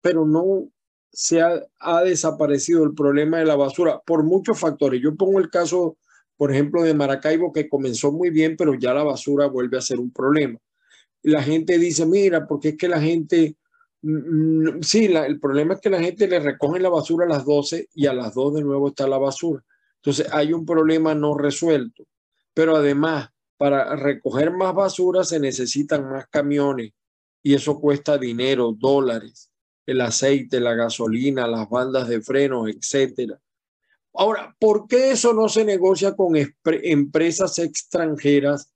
pero 0.00 0.26
no 0.26 0.68
se 1.12 1.42
ha, 1.42 2.02
desaparecido 2.04 2.84
el 2.84 2.94
problema 2.94 3.38
de 3.38 3.44
la 3.44 3.56
basura 3.56 4.00
por 4.04 4.24
muchos 4.24 4.58
factores. 4.58 5.00
Yo 5.02 5.14
pongo 5.14 5.38
el 5.38 5.50
caso, 5.50 5.98
por 6.36 6.50
ejemplo, 6.52 6.82
de 6.82 6.94
Maracaibo, 6.94 7.52
que 7.52 7.68
comenzó 7.68 8.12
muy 8.12 8.30
bien, 8.30 8.56
pero 8.56 8.74
ya 8.74 8.94
la 8.94 9.04
basura 9.04 9.46
vuelve 9.46 9.78
a 9.78 9.82
ser 9.82 10.00
un 10.00 10.10
problema. 10.10 10.58
La 11.22 11.42
gente 11.42 11.78
dice, 11.78 12.06
mira, 12.06 12.46
porque 12.46 12.70
es 12.70 12.76
que 12.78 12.88
la 12.88 13.00
gente, 13.00 13.56
mm, 14.02 14.78
mm, 14.78 14.82
sí, 14.82 15.06
el 15.06 15.38
problema 15.40 15.74
es 15.74 15.80
que 15.80 15.90
la 15.90 16.00
gente 16.00 16.26
le 16.28 16.40
recoge 16.40 16.80
la 16.80 16.88
basura 16.88 17.26
a 17.26 17.28
las 17.28 17.44
12 17.44 17.88
y 17.94 18.06
a 18.06 18.14
las 18.14 18.34
2 18.34 18.54
de 18.54 18.62
nuevo 18.62 18.88
está 18.88 19.06
la 19.06 19.18
basura. 19.18 19.62
Entonces 19.96 20.26
hay 20.32 20.52
un 20.52 20.66
problema 20.66 21.14
no 21.14 21.36
resuelto. 21.36 22.04
Pero 22.54 22.76
además, 22.76 23.30
para 23.56 23.96
recoger 23.96 24.50
más 24.52 24.74
basura 24.74 25.24
se 25.24 25.40
necesitan 25.40 26.10
más 26.10 26.26
camiones 26.28 26.92
y 27.42 27.54
eso 27.54 27.80
cuesta 27.80 28.18
dinero, 28.18 28.74
dólares 28.78 29.51
el 29.86 30.00
aceite, 30.00 30.60
la 30.60 30.74
gasolina, 30.74 31.46
las 31.46 31.68
bandas 31.68 32.08
de 32.08 32.20
freno, 32.20 32.68
etcétera. 32.68 33.40
Ahora, 34.14 34.54
¿por 34.58 34.86
qué 34.86 35.12
eso 35.12 35.32
no 35.32 35.48
se 35.48 35.64
negocia 35.64 36.14
con 36.14 36.34
empresas 36.64 37.58
extranjeras 37.58 38.70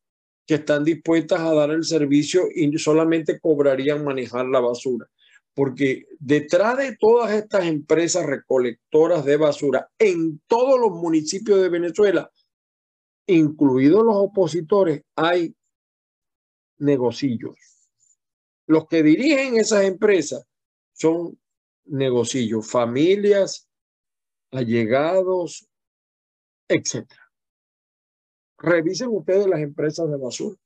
que 0.47 0.55
están 0.55 0.85
dispuestas 0.85 1.41
a 1.41 1.53
dar 1.53 1.71
el 1.71 1.85
servicio 1.85 2.45
y 2.55 2.77
solamente 2.79 3.39
cobrarían 3.39 4.05
manejar 4.05 4.47
la 4.47 4.61
basura? 4.61 5.07
Porque 5.55 6.07
detrás 6.19 6.79
de 6.79 6.97
todas 6.97 7.33
estas 7.33 7.67
empresas 7.67 8.27
recolectoras 8.27 9.25
de 9.25 9.37
basura 9.37 9.89
en 9.99 10.41
todos 10.47 10.79
los 10.81 10.91
municipios 10.91 11.61
de 11.61 11.69
Venezuela, 11.69 12.31
incluidos 13.27 14.05
los 14.05 14.17
opositores, 14.17 15.03
hay 15.15 15.55
negocillos. 16.79 17.57
Los 18.67 18.87
que 18.87 19.03
dirigen 19.03 19.57
esas 19.57 19.85
empresas 19.85 20.47
son 20.97 21.39
negocios, 21.85 22.69
familias, 22.69 23.69
allegados, 24.51 25.69
etc. 26.69 27.07
Revisen 28.59 29.09
ustedes 29.11 29.47
las 29.47 29.61
empresas 29.61 30.11
de 30.11 30.17
basura. 30.17 30.57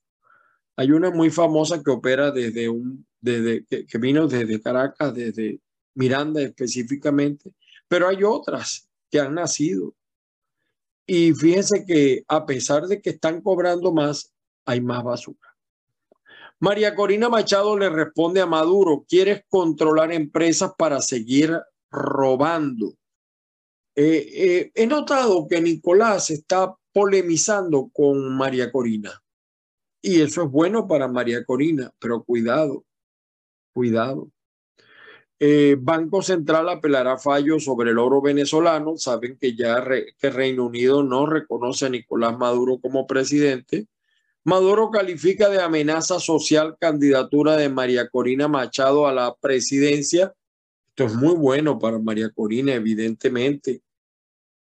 Hay 0.77 0.93
una 0.93 1.11
muy 1.11 1.31
famosa 1.31 1.83
que 1.83 1.91
opera 1.91 2.31
desde 2.31 2.69
un, 2.69 3.07
desde, 3.21 3.65
que, 3.67 3.99
vino 3.99 4.27
desde 4.29 4.63
Caracas, 4.63 5.15
desde 5.15 5.61
Miranda 5.95 6.41
específicamente, 6.41 7.53
pero 7.89 8.09
hay 8.09 8.23
otras 8.23 8.89
que 9.11 9.21
han 9.21 9.35
nacido. 9.35 9.95
Y 11.07 11.33
fíjense 11.35 11.85
que 11.85 12.23
a 12.29 12.47
pesar 12.47 12.87
de 12.87 13.03
que 13.03 13.11
están 13.11 13.43
cobrando 13.43 13.93
más, 13.93 14.33
hay 14.65 14.81
más 14.81 15.03
basura. 15.03 15.50
María 16.61 16.95
Corina 16.95 17.31
Machado 17.31 17.79
le 17.79 17.89
responde 17.89 18.43
a 18.43 18.47
Maduro, 18.47 19.07
¿quieres 19.09 19.45
controlar 19.49 20.13
empresas 20.13 20.73
para 20.77 21.01
seguir 21.01 21.59
robando? 21.91 22.95
Eh, 23.97 24.29
eh, 24.35 24.73
he 24.75 24.87
notado 24.87 25.49
que 25.49 25.61
Nicolás 25.63 26.29
está 26.29 26.77
polemizando 26.93 27.91
con 27.93 28.37
María 28.37 28.71
Corina. 28.71 29.23
Y 30.03 30.21
eso 30.21 30.43
es 30.45 30.51
bueno 30.51 30.87
para 30.87 31.09
María 31.09 31.45
Corina, 31.45 31.91
pero 31.99 32.23
cuidado, 32.25 32.85
cuidado. 33.73 34.31
Eh, 35.39 35.79
Banco 35.81 36.21
Central 36.21 36.69
apelará 36.69 37.17
fallo 37.17 37.59
sobre 37.59 37.93
el 37.93 37.99
oro 37.99 38.21
venezolano. 38.21 38.99
Saben 38.99 39.39
que 39.39 39.57
ya 39.57 39.83
que 40.19 40.31
Reino 40.31 40.67
Unido 40.67 41.03
no 41.03 41.25
reconoce 41.25 41.87
a 41.87 41.89
Nicolás 41.89 42.37
Maduro 42.37 42.79
como 42.79 43.07
presidente. 43.07 43.87
Maduro 44.45 44.91
califica 44.91 45.49
de 45.49 45.61
amenaza 45.61 46.19
social 46.19 46.77
candidatura 46.81 47.57
de 47.57 47.69
María 47.69 48.09
Corina 48.09 48.49
Machado 48.49 49.07
a 49.07 49.13
la 49.13 49.35
presidencia. 49.35 50.35
Esto 50.89 51.05
es 51.05 51.15
muy 51.15 51.35
bueno 51.35 51.79
para 51.79 51.99
María 51.99 52.31
Corina, 52.31 52.75
evidentemente. 52.75 53.83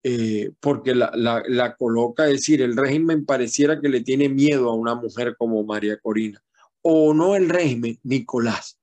Eh, 0.02 0.52
porque 0.60 0.94
la, 0.94 1.10
la, 1.14 1.76
coloca, 1.76 2.26
es 2.26 2.32
decir, 2.32 2.62
el 2.62 2.76
régimen 2.76 3.26
pareciera 3.26 3.80
que 3.80 3.88
le 3.88 4.00
tiene 4.00 4.28
miedo 4.28 4.70
a 4.70 4.74
una 4.74 4.94
mujer 4.94 5.34
como 5.36 5.64
María 5.64 5.98
Corina, 5.98 6.42
o 6.82 7.12
no 7.12 7.34
el 7.34 7.48
régimen, 7.48 7.98
Nicolás, 8.04 8.78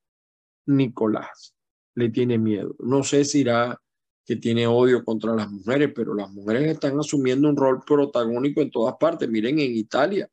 Nicolás 0.65 1.55
le 1.95 2.09
tiene 2.09 2.37
miedo. 2.37 2.75
No 2.79 3.03
sé 3.03 3.23
si 3.25 3.39
irá 3.39 3.81
que 4.25 4.35
tiene 4.35 4.67
odio 4.67 5.03
contra 5.05 5.33
las 5.33 5.49
mujeres, 5.49 5.91
pero 5.95 6.13
las 6.13 6.29
mujeres 6.31 6.69
están 6.69 6.99
asumiendo 6.99 7.47
un 7.47 7.55
rol 7.55 7.81
protagónico 7.85 8.61
en 8.61 8.71
todas 8.71 8.95
partes. 8.99 9.29
Miren 9.29 9.59
en 9.59 9.75
Italia. 9.75 10.29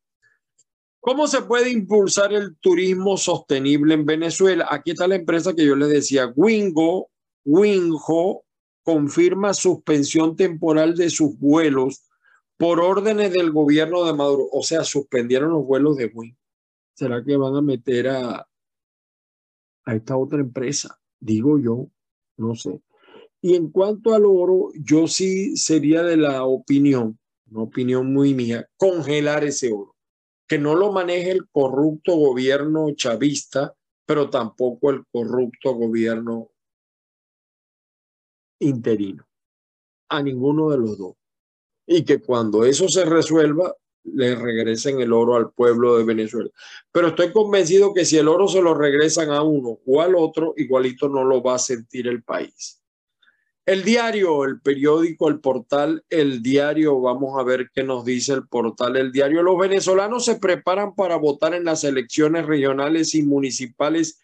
¿Cómo 1.05 1.27
se 1.27 1.43
puede 1.43 1.69
impulsar 1.73 2.33
el 2.33 2.57
turismo 2.59 3.17
sostenible 3.17 3.95
en 3.95 4.07
Venezuela? 4.07 4.69
Aquí 4.71 4.93
está 4.93 5.09
la 5.09 5.17
empresa 5.17 5.53
que 5.53 5.67
yo 5.67 5.75
les 5.75 5.89
decía, 5.89 6.33
Wingo, 6.37 7.11
Wingo 7.45 8.45
confirma 8.85 9.53
suspensión 9.53 10.37
temporal 10.37 10.95
de 10.95 11.11
sus 11.11 11.37
vuelos 11.41 12.05
por 12.57 12.79
órdenes 12.79 13.33
del 13.33 13.51
gobierno 13.51 14.05
de 14.05 14.13
Maduro. 14.13 14.47
O 14.53 14.63
sea, 14.63 14.85
suspendieron 14.85 15.51
los 15.51 15.67
vuelos 15.67 15.97
de 15.97 16.07
Wing. 16.07 16.37
¿Será 16.95 17.25
que 17.25 17.37
van 17.37 17.57
a 17.57 17.63
meter 17.63 18.07
a, 18.07 18.47
a 19.85 19.95
esta 19.97 20.17
otra 20.17 20.39
empresa? 20.39 21.01
Digo 21.19 21.59
yo, 21.59 21.89
no 22.37 22.55
sé. 22.55 22.81
Y 23.41 23.57
en 23.57 23.73
cuanto 23.73 24.15
al 24.15 24.25
oro, 24.25 24.69
yo 24.75 25.09
sí 25.09 25.57
sería 25.57 26.05
de 26.05 26.17
la 26.17 26.45
opinión, 26.45 27.19
una 27.51 27.63
opinión 27.65 28.13
muy 28.13 28.35
mía, 28.35 28.69
congelar 28.77 29.43
ese 29.43 29.73
oro. 29.73 29.97
Que 30.53 30.59
no 30.59 30.75
lo 30.75 30.93
maneje 30.93 31.31
el 31.31 31.49
corrupto 31.49 32.15
gobierno 32.15 32.91
chavista, 32.95 33.75
pero 34.05 34.29
tampoco 34.29 34.91
el 34.91 35.07
corrupto 35.11 35.73
gobierno 35.73 36.51
interino, 38.59 39.27
a 40.11 40.23
ninguno 40.23 40.69
de 40.69 40.77
los 40.77 40.99
dos. 40.99 41.15
Y 41.87 42.05
que 42.05 42.21
cuando 42.21 42.67
eso 42.67 42.87
se 42.87 43.07
resuelva, 43.07 43.75
le 44.05 44.35
regresen 44.35 45.01
el 45.01 45.15
oro 45.15 45.37
al 45.37 45.53
pueblo 45.53 45.97
de 45.97 46.05
Venezuela. 46.05 46.51
Pero 46.91 47.09
estoy 47.09 47.33
convencido 47.33 47.95
que 47.95 48.05
si 48.05 48.19
el 48.19 48.29
oro 48.29 48.47
se 48.47 48.61
lo 48.61 48.75
regresan 48.75 49.31
a 49.31 49.43
uno 49.43 49.79
o 49.87 50.03
al 50.03 50.15
otro, 50.15 50.53
igualito 50.59 51.09
no 51.09 51.25
lo 51.25 51.43
va 51.43 51.55
a 51.55 51.59
sentir 51.59 52.09
el 52.09 52.23
país. 52.23 52.82
El 53.65 53.85
diario, 53.85 54.45
el 54.45 54.61
periódico, 54.61 55.29
el 55.29 55.39
portal, 55.39 56.05
el 56.11 56.43
diario, 56.43 57.01
vamos 57.01 57.39
a 57.39 57.45
ver 57.45 57.71
qué 57.73 57.85
nos 57.85 58.05
dice 58.05 58.33
el 58.33 58.49
portal, 58.49 58.97
el 58.97 59.13
diario. 59.13 59.43
Los 59.43 59.59
venezolanos 59.59 60.25
se 60.25 60.37
preparan 60.37 60.95
para 60.95 61.17
votar 61.17 61.55
en 61.55 61.65
las 61.65 61.85
elecciones 61.85 62.47
regionales 62.47 63.15
y 63.15 63.23
municipales 63.23 64.19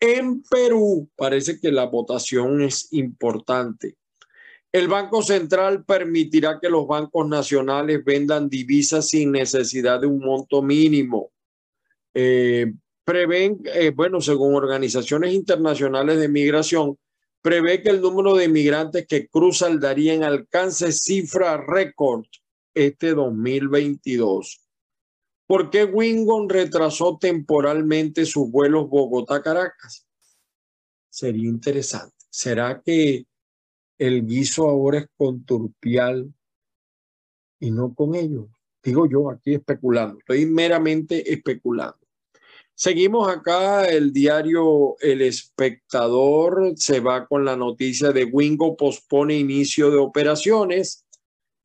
en 0.00 0.42
Perú 0.42 1.08
parece 1.16 1.58
que 1.58 1.72
la 1.72 1.86
votación 1.86 2.60
es 2.62 2.92
importante. 2.92 3.96
El 4.72 4.88
Banco 4.88 5.22
Central 5.22 5.84
permitirá 5.84 6.58
que 6.60 6.68
los 6.68 6.86
bancos 6.86 7.28
nacionales 7.28 8.04
vendan 8.04 8.48
divisas 8.48 9.08
sin 9.08 9.32
necesidad 9.32 10.00
de 10.00 10.06
un 10.06 10.18
monto 10.18 10.62
mínimo. 10.62 11.30
Eh, 12.12 12.72
prevén, 13.04 13.60
eh, 13.64 13.92
bueno, 13.94 14.20
según 14.20 14.54
organizaciones 14.54 15.32
internacionales 15.32 16.18
de 16.18 16.28
migración, 16.28 16.98
prevé 17.44 17.82
que 17.82 17.90
el 17.90 18.00
número 18.00 18.34
de 18.34 18.46
inmigrantes 18.46 19.06
que 19.06 19.28
cruza 19.28 19.68
el 19.68 19.78
Darién 19.78 20.24
alcance 20.24 20.90
cifra 20.92 21.58
récord 21.58 22.24
este 22.72 23.12
2022. 23.12 24.66
¿Por 25.46 25.68
qué 25.68 25.84
Wingon 25.84 26.48
retrasó 26.48 27.18
temporalmente 27.20 28.24
sus 28.24 28.50
vuelos 28.50 28.88
Bogotá-Caracas? 28.88 30.06
Sería 31.10 31.46
interesante. 31.46 32.16
¿Será 32.30 32.80
que 32.82 33.26
el 33.98 34.26
guiso 34.26 34.66
ahora 34.66 35.00
es 35.00 35.08
con 35.14 35.44
Turpial 35.44 36.32
y 37.60 37.70
no 37.70 37.94
con 37.94 38.14
ellos? 38.14 38.46
Digo 38.82 39.06
yo 39.06 39.30
aquí 39.30 39.52
especulando, 39.52 40.18
estoy 40.18 40.46
meramente 40.46 41.30
especulando. 41.30 42.03
Seguimos 42.76 43.28
acá, 43.28 43.88
el 43.88 44.12
diario 44.12 44.96
El 45.00 45.22
Espectador 45.22 46.72
se 46.76 46.98
va 46.98 47.26
con 47.26 47.44
la 47.44 47.56
noticia 47.56 48.10
de 48.10 48.24
Wingo 48.24 48.76
pospone 48.76 49.38
inicio 49.38 49.92
de 49.92 49.98
operaciones. 49.98 51.04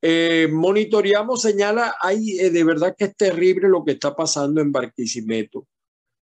Eh, 0.02 0.48
monitoreamos, 0.52 1.42
señala, 1.42 1.96
hay 2.00 2.38
eh, 2.38 2.50
de 2.50 2.64
verdad 2.64 2.94
que 2.96 3.06
es 3.06 3.16
terrible 3.16 3.68
lo 3.68 3.84
que 3.84 3.92
está 3.92 4.14
pasando 4.14 4.60
en 4.60 4.70
Barquisimeto. 4.70 5.66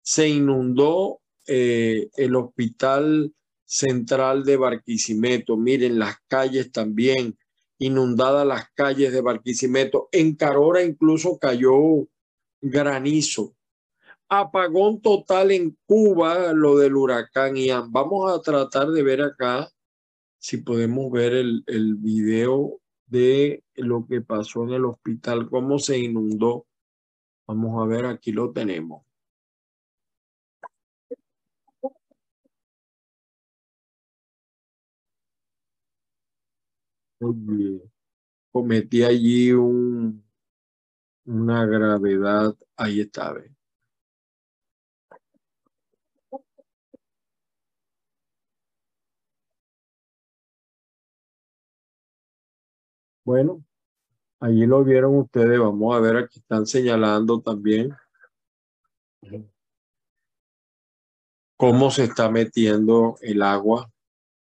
Se 0.01 0.27
inundó 0.27 1.21
eh, 1.47 2.09
el 2.17 2.35
hospital 2.35 3.33
central 3.67 4.43
de 4.45 4.57
Barquisimeto. 4.57 5.59
Miren, 5.59 5.99
las 5.99 6.17
calles 6.27 6.73
también, 6.73 7.37
inundadas 7.79 8.47
las 8.47 8.71
calles 8.75 9.13
de 9.13 9.21
Barquisimeto. 9.21 10.09
En 10.13 10.35
Carora 10.35 10.83
incluso 10.83 11.39
cayó 11.39 12.09
granizo. 12.63 13.55
Apagón 14.29 15.01
total 15.01 15.51
en 15.53 15.77
Cuba, 15.87 16.53
lo 16.53 16.77
del 16.79 16.97
huracán 16.97 17.57
Ian. 17.57 17.91
Vamos 17.93 18.31
a 18.31 18.41
tratar 18.43 18.89
de 18.89 19.03
ver 19.03 19.23
acá 19.23 19.71
si 20.39 20.59
podemos 20.59 21.11
ver 21.11 21.35
el, 21.35 21.65
video 21.97 22.81
de 23.07 23.65
lo 23.77 24.07
que 24.07 24.21
pasó 24.21 24.65
en 24.65 24.71
el 24.75 24.85
hospital, 24.85 25.49
cómo 25.51 25.79
se 25.79 25.99
inundó. 25.99 26.67
Vamos 27.47 27.83
a 27.83 27.87
ver, 27.87 28.07
aquí 28.07 28.33
lo 28.33 28.53
tenemos. 28.53 29.05
Cometí 38.53 39.03
allí 39.05 39.53
un, 39.53 40.25
una 41.25 41.67
gravedad, 41.67 42.57
ahí 42.77 43.01
está, 43.01 43.33
Bueno, 53.29 53.63
allí 54.41 54.65
lo 54.65 54.83
vieron 54.83 55.15
ustedes. 55.19 55.61
Vamos 55.61 55.95
a 55.95 56.01
ver, 56.01 56.17
aquí 56.17 56.39
están 56.39 56.65
señalando 56.65 57.43
también 57.43 57.95
cómo 61.55 61.91
se 61.91 62.05
está 62.05 62.31
metiendo 62.31 63.17
el 63.21 63.43
agua. 63.43 63.87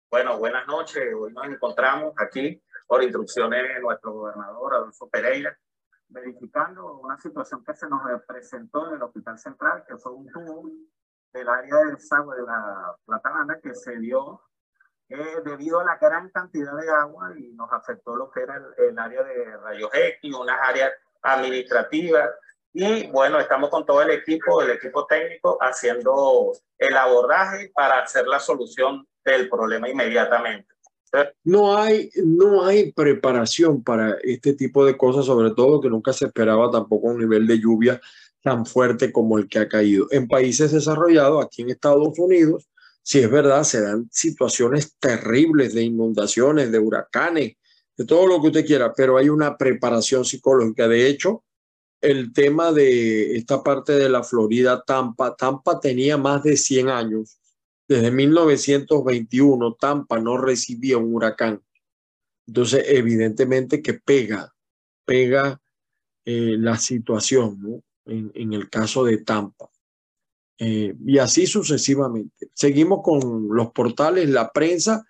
Bueno, 0.10 0.38
buenas 0.38 0.66
noches. 0.68 1.04
Hoy 1.20 1.34
nos 1.34 1.48
encontramos 1.48 2.14
aquí 2.16 2.64
por 2.88 3.04
instrucciones 3.04 3.62
de 3.76 3.82
nuestro 3.82 4.14
gobernador 4.14 4.76
Adolfo 4.76 5.10
Pereira, 5.10 5.60
verificando 6.08 7.00
una 7.00 7.20
situación 7.20 7.66
que 7.66 7.76
se 7.76 7.90
nos 7.90 8.00
presentó 8.26 8.88
en 8.88 8.96
el 8.96 9.04
Hospital 9.04 9.38
Central, 9.38 9.84
que 9.86 9.98
fue 9.98 10.14
un 10.14 10.32
tubo 10.32 10.72
del 11.34 11.50
área 11.50 11.76
de 11.76 11.92
desagüe 11.92 12.38
de 12.38 12.44
la 12.44 12.96
Platanana 13.06 13.60
que 13.62 13.76
se 13.76 13.98
dio 14.00 14.47
eh, 15.10 15.42
debido 15.46 15.80
a 15.80 15.86
la 15.86 15.98
gran 15.98 16.30
cantidad 16.30 16.76
de 16.76 16.90
agua 16.90 17.34
y 17.38 17.54
nos 17.54 17.72
afectó 17.72 18.16
lo 18.16 18.30
que 18.30 18.42
era 18.42 18.62
el, 18.78 19.00
área 19.00 19.24
de 19.24 19.58
rayos 19.58 19.90
X, 19.94 20.34
unas 20.36 20.58
áreas 20.62 20.92
administrativas. 21.22 22.30
Y 22.74 23.08
bueno, 23.08 23.40
estamos 23.40 23.70
con 23.70 23.86
todo 23.86 24.02
el 24.02 24.12
equipo, 24.12 24.62
el 24.62 24.72
equipo 24.72 25.06
técnico, 25.06 25.58
haciendo 25.62 26.52
el 26.78 26.98
abordaje 26.98 27.72
para 27.74 28.04
hacer 28.04 28.28
la 28.28 28.40
solución 28.40 29.08
del 29.24 29.50
problema 29.50 29.90
inmediatamente. 29.90 30.68
No 31.44 31.78
hay, 31.78 32.10
no 32.24 32.66
hay 32.66 32.92
preparación 32.92 33.84
para 33.84 34.18
este 34.24 34.54
tipo 34.54 34.86
de 34.86 34.98
cosas, 34.98 35.26
sobre 35.26 35.52
todo 35.52 35.80
que 35.80 35.90
nunca 35.90 36.12
se 36.12 36.26
esperaba 36.26 36.70
tampoco 36.70 37.08
un 37.08 37.20
nivel 37.20 37.48
de 37.48 37.60
lluvia 37.60 38.02
tan 38.44 38.66
fuerte 38.66 39.12
como 39.12 39.38
el 39.38 39.48
que 39.48 39.60
ha 39.60 39.70
caído. 39.70 40.08
En 40.12 40.28
países 40.28 40.72
desarrollados, 40.72 41.44
aquí 41.44 41.62
en 41.62 41.70
Estados 41.70 42.20
Unidos, 42.20 42.68
si 43.08 43.20
es 43.20 43.32
verdad, 43.32 43.64
se 43.64 43.80
dan 43.80 44.10
situaciones 44.12 44.98
terribles 45.00 45.74
de 45.74 45.82
inundaciones, 45.82 46.74
de 46.74 46.78
huracanes, 46.78 47.56
de 47.96 48.06
todo 48.06 48.28
lo 48.28 48.42
que 48.42 48.48
usted 48.48 48.66
quiera, 48.66 48.92
pero 48.94 49.16
hay 49.16 49.30
una 49.30 49.58
preparación 49.58 50.26
psicológica. 50.26 50.90
De 50.90 51.08
hecho, 51.08 51.46
el 52.02 52.34
tema 52.34 52.74
de 52.74 53.38
esta 53.38 53.64
parte 53.64 53.94
de 53.94 54.10
la 54.10 54.24
Florida, 54.24 54.84
Tampa, 54.86 55.38
Tampa 55.38 55.80
tenía 55.80 56.18
más 56.18 56.44
de 56.44 56.58
100 56.58 56.90
años. 56.90 57.40
Desde 57.88 58.12
1921, 58.12 59.78
Tampa 59.80 60.20
no 60.20 60.36
recibía 60.36 60.98
un 60.98 61.16
huracán. 61.16 61.64
Entonces, 62.46 62.84
evidentemente 62.88 63.82
que 63.82 63.94
pega, 63.94 64.54
pega 65.06 65.62
eh, 66.26 66.58
la 66.60 66.78
situación, 66.78 67.58
¿no? 67.62 67.84
En, 68.04 68.34
en, 68.36 68.52
el 68.52 68.70
caso 68.70 69.06
de 69.06 69.20
Tampa. 69.20 69.70
Eh, 70.60 70.96
y 71.06 71.18
así 71.20 71.46
sucesivamente. 71.46 72.50
Seguimos 72.54 73.02
con 73.04 73.48
los 73.50 73.72
portales, 73.72 74.30
la 74.30 74.52
prensa. 74.52 75.06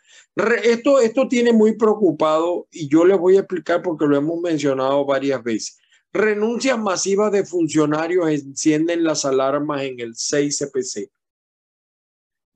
Esto, 0.63 0.99
esto 0.99 1.27
tiene 1.27 1.53
muy 1.53 1.77
preocupado 1.77 2.67
y 2.71 2.88
yo 2.89 3.05
les 3.05 3.17
voy 3.17 3.38
a 3.38 3.39
explicar 3.39 3.81
porque 3.81 4.05
lo 4.05 4.17
hemos 4.17 4.39
mencionado 4.41 5.05
varias 5.05 5.41
veces. 5.43 5.77
Renuncias 6.12 6.77
masivas 6.77 7.31
de 7.31 7.45
funcionarios 7.45 8.29
encienden 8.29 9.03
las 9.03 9.25
alarmas 9.25 9.83
en 9.83 9.99
el 9.99 10.13
6CPC. 10.15 11.10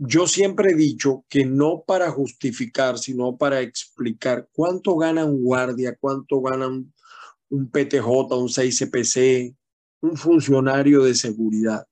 Yo 0.03 0.25
siempre 0.25 0.71
he 0.71 0.75
dicho 0.75 1.25
que 1.29 1.45
no 1.45 1.83
para 1.85 2.09
justificar, 2.09 2.97
sino 2.97 3.37
para 3.37 3.61
explicar 3.61 4.49
cuánto 4.51 4.95
gana 4.95 5.25
un 5.25 5.43
guardia, 5.43 5.95
cuánto 5.99 6.41
gana 6.41 6.67
un, 6.67 6.91
un 7.49 7.69
PTJ, 7.69 8.07
un 8.07 8.49
6CPC, 8.49 9.55
un 10.01 10.17
funcionario 10.17 11.03
de 11.03 11.13
seguridad. 11.13 11.85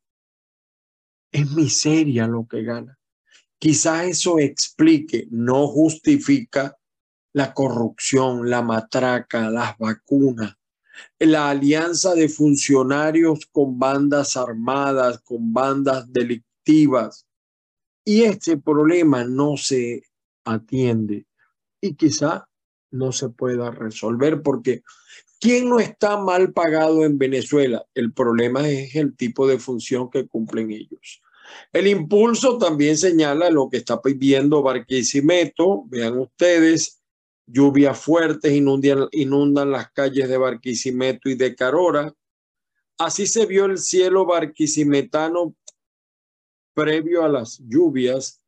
Es 1.31 1.51
miseria 1.51 2.27
lo 2.27 2.47
que 2.47 2.63
gana. 2.63 2.97
Quizás 3.57 4.05
eso 4.05 4.39
explique, 4.39 5.27
no 5.31 5.67
justifica 5.67 6.77
la 7.33 7.53
corrupción, 7.53 8.49
la 8.49 8.61
matraca, 8.61 9.49
las 9.49 9.77
vacunas, 9.77 10.55
la 11.19 11.49
alianza 11.49 12.15
de 12.15 12.29
funcionarios 12.29 13.45
con 13.51 13.77
bandas 13.77 14.37
armadas, 14.37 15.21
con 15.21 15.53
bandas 15.53 16.11
delictivas. 16.11 17.25
Y 18.05 18.23
este 18.23 18.57
problema 18.57 19.23
no 19.23 19.57
se 19.57 20.03
atiende 20.45 21.27
y 21.81 21.95
quizá 21.95 22.47
no 22.91 23.11
se 23.11 23.29
pueda 23.29 23.71
resolver 23.71 24.41
porque 24.41 24.83
¿quién 25.39 25.69
no 25.69 25.79
está 25.79 26.17
mal 26.17 26.53
pagado 26.53 27.03
en 27.05 27.17
Venezuela? 27.17 27.85
El 27.93 28.13
problema 28.13 28.67
es 28.67 28.95
el 28.95 29.15
tipo 29.15 29.47
de 29.47 29.59
función 29.59 30.09
que 30.09 30.27
cumplen 30.27 30.71
ellos. 30.71 31.21
El 31.73 31.87
impulso 31.87 32.57
también 32.57 32.97
señala 32.97 33.49
lo 33.49 33.69
que 33.69 33.77
está 33.77 34.01
pidiendo 34.01 34.61
Barquisimeto. 34.61 35.83
Vean 35.87 36.19
ustedes, 36.19 36.99
Lluvias 37.51 37.99
fuertes 37.99 38.53
inundan, 38.53 39.07
inundan 39.11 39.71
las 39.71 39.91
calles 39.91 40.29
de 40.29 40.37
Barquisimeto 40.37 41.29
y 41.29 41.35
de 41.35 41.55
Carora. 41.55 42.13
Así 42.99 43.25
se 43.25 43.45
vio 43.45 43.65
el 43.65 43.79
cielo 43.79 44.25
barquisimetano 44.25 45.55
previo 46.75 47.23
a 47.23 47.29
las 47.29 47.59
lluvias. 47.65 48.43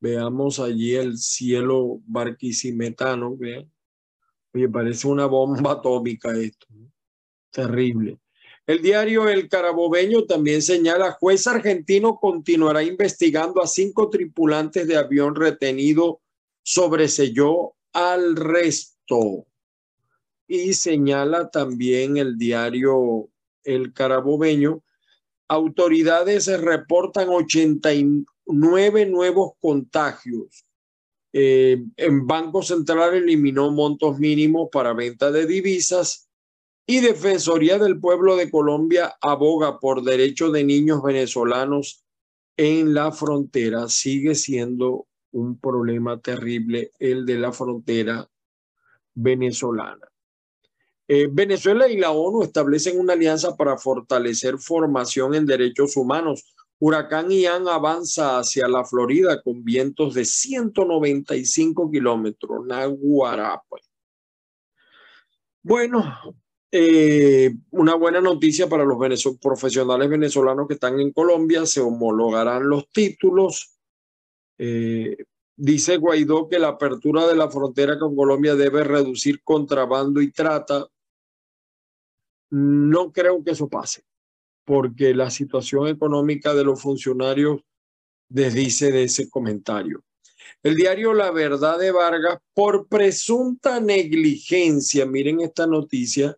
Veamos 0.00 0.58
allí 0.60 0.94
el 0.94 1.16
cielo 1.16 2.00
barquisimetano. 2.04 3.36
Vean. 3.36 3.73
Oye, 4.54 4.68
parece 4.68 5.08
una 5.08 5.26
bomba 5.26 5.72
atómica 5.72 6.30
esto. 6.36 6.66
Terrible. 7.50 8.18
El 8.66 8.80
diario 8.80 9.28
El 9.28 9.48
Carabobeño 9.48 10.24
también 10.24 10.62
señala, 10.62 11.12
juez 11.12 11.46
argentino 11.46 12.18
continuará 12.18 12.82
investigando 12.82 13.62
a 13.62 13.66
cinco 13.66 14.08
tripulantes 14.08 14.86
de 14.86 14.96
avión 14.96 15.34
retenido 15.34 16.22
sobreselló 16.62 17.74
al 17.92 18.36
resto. 18.36 19.46
Y 20.46 20.72
señala 20.72 21.50
también 21.50 22.16
el 22.16 22.38
diario 22.38 23.28
El 23.64 23.92
Carabobeño, 23.92 24.82
autoridades 25.48 26.46
reportan 26.60 27.28
89 27.28 29.06
nuevos 29.06 29.52
contagios. 29.60 30.63
Eh, 31.36 31.82
en 31.96 32.28
Banco 32.28 32.62
Central 32.62 33.12
eliminó 33.12 33.72
montos 33.72 34.20
mínimos 34.20 34.68
para 34.70 34.92
venta 34.92 35.32
de 35.32 35.46
divisas 35.46 36.28
y 36.86 37.00
Defensoría 37.00 37.76
del 37.76 37.98
Pueblo 37.98 38.36
de 38.36 38.48
Colombia 38.48 39.16
aboga 39.20 39.80
por 39.80 40.04
derechos 40.04 40.52
de 40.52 40.62
niños 40.62 41.02
venezolanos 41.02 42.04
en 42.56 42.94
la 42.94 43.10
frontera. 43.10 43.88
Sigue 43.88 44.36
siendo 44.36 45.08
un 45.32 45.58
problema 45.58 46.20
terrible 46.20 46.92
el 47.00 47.26
de 47.26 47.38
la 47.38 47.50
frontera 47.50 48.28
venezolana. 49.14 50.06
Eh, 51.08 51.28
Venezuela 51.28 51.88
y 51.88 51.96
la 51.96 52.12
ONU 52.12 52.44
establecen 52.44 52.96
una 52.96 53.14
alianza 53.14 53.56
para 53.56 53.76
fortalecer 53.76 54.58
formación 54.58 55.34
en 55.34 55.46
derechos 55.46 55.96
humanos. 55.96 56.54
Huracán 56.84 57.30
Ian 57.30 57.66
avanza 57.66 58.38
hacia 58.38 58.68
la 58.68 58.84
Florida 58.84 59.40
con 59.40 59.64
vientos 59.64 60.12
de 60.12 60.26
195 60.26 61.90
kilómetros. 61.90 62.66
Naguarapa. 62.66 63.78
Bueno, 65.62 66.04
eh, 66.70 67.54
una 67.70 67.94
buena 67.94 68.20
noticia 68.20 68.68
para 68.68 68.84
los 68.84 68.98
profesionales 69.40 70.10
venezolanos 70.10 70.68
que 70.68 70.74
están 70.74 71.00
en 71.00 71.10
Colombia. 71.12 71.64
Se 71.64 71.80
homologarán 71.80 72.68
los 72.68 72.90
títulos 72.90 73.78
eh, 74.58 75.16
dice 75.56 75.96
Guaidó 75.96 76.48
que 76.48 76.58
la 76.58 76.68
apertura 76.68 77.26
de 77.26 77.34
la 77.34 77.50
frontera 77.50 77.98
con 77.98 78.14
Colombia 78.14 78.56
debe 78.56 78.84
reducir 78.84 79.42
contrabando 79.42 80.20
y 80.20 80.30
trata. 80.30 80.86
No 82.50 83.10
creo 83.10 83.42
que 83.42 83.52
eso 83.52 83.68
pase, 83.68 84.02
porque 84.64 85.14
la 85.14 85.30
situación 85.30 85.88
económica 85.88 86.54
de 86.54 86.64
los 86.64 86.80
funcionarios 86.80 87.60
desdice 88.28 88.90
de 88.90 89.04
ese 89.04 89.28
comentario. 89.28 90.02
El 90.62 90.76
diario 90.76 91.12
La 91.12 91.30
Verdad 91.30 91.78
de 91.78 91.92
Vargas, 91.92 92.38
por 92.54 92.88
presunta 92.88 93.80
negligencia, 93.80 95.04
miren 95.04 95.40
esta 95.40 95.66
noticia, 95.66 96.36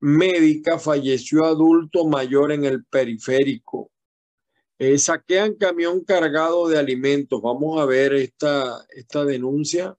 médica 0.00 0.78
falleció 0.78 1.44
adulto 1.44 2.06
mayor 2.06 2.52
en 2.52 2.64
el 2.64 2.84
periférico. 2.84 3.90
Eh, 4.78 4.98
saquean 4.98 5.54
camión 5.54 6.04
cargado 6.04 6.68
de 6.68 6.78
alimentos. 6.78 7.40
Vamos 7.40 7.80
a 7.80 7.86
ver 7.86 8.12
esta, 8.12 8.84
esta 8.90 9.24
denuncia. 9.24 9.96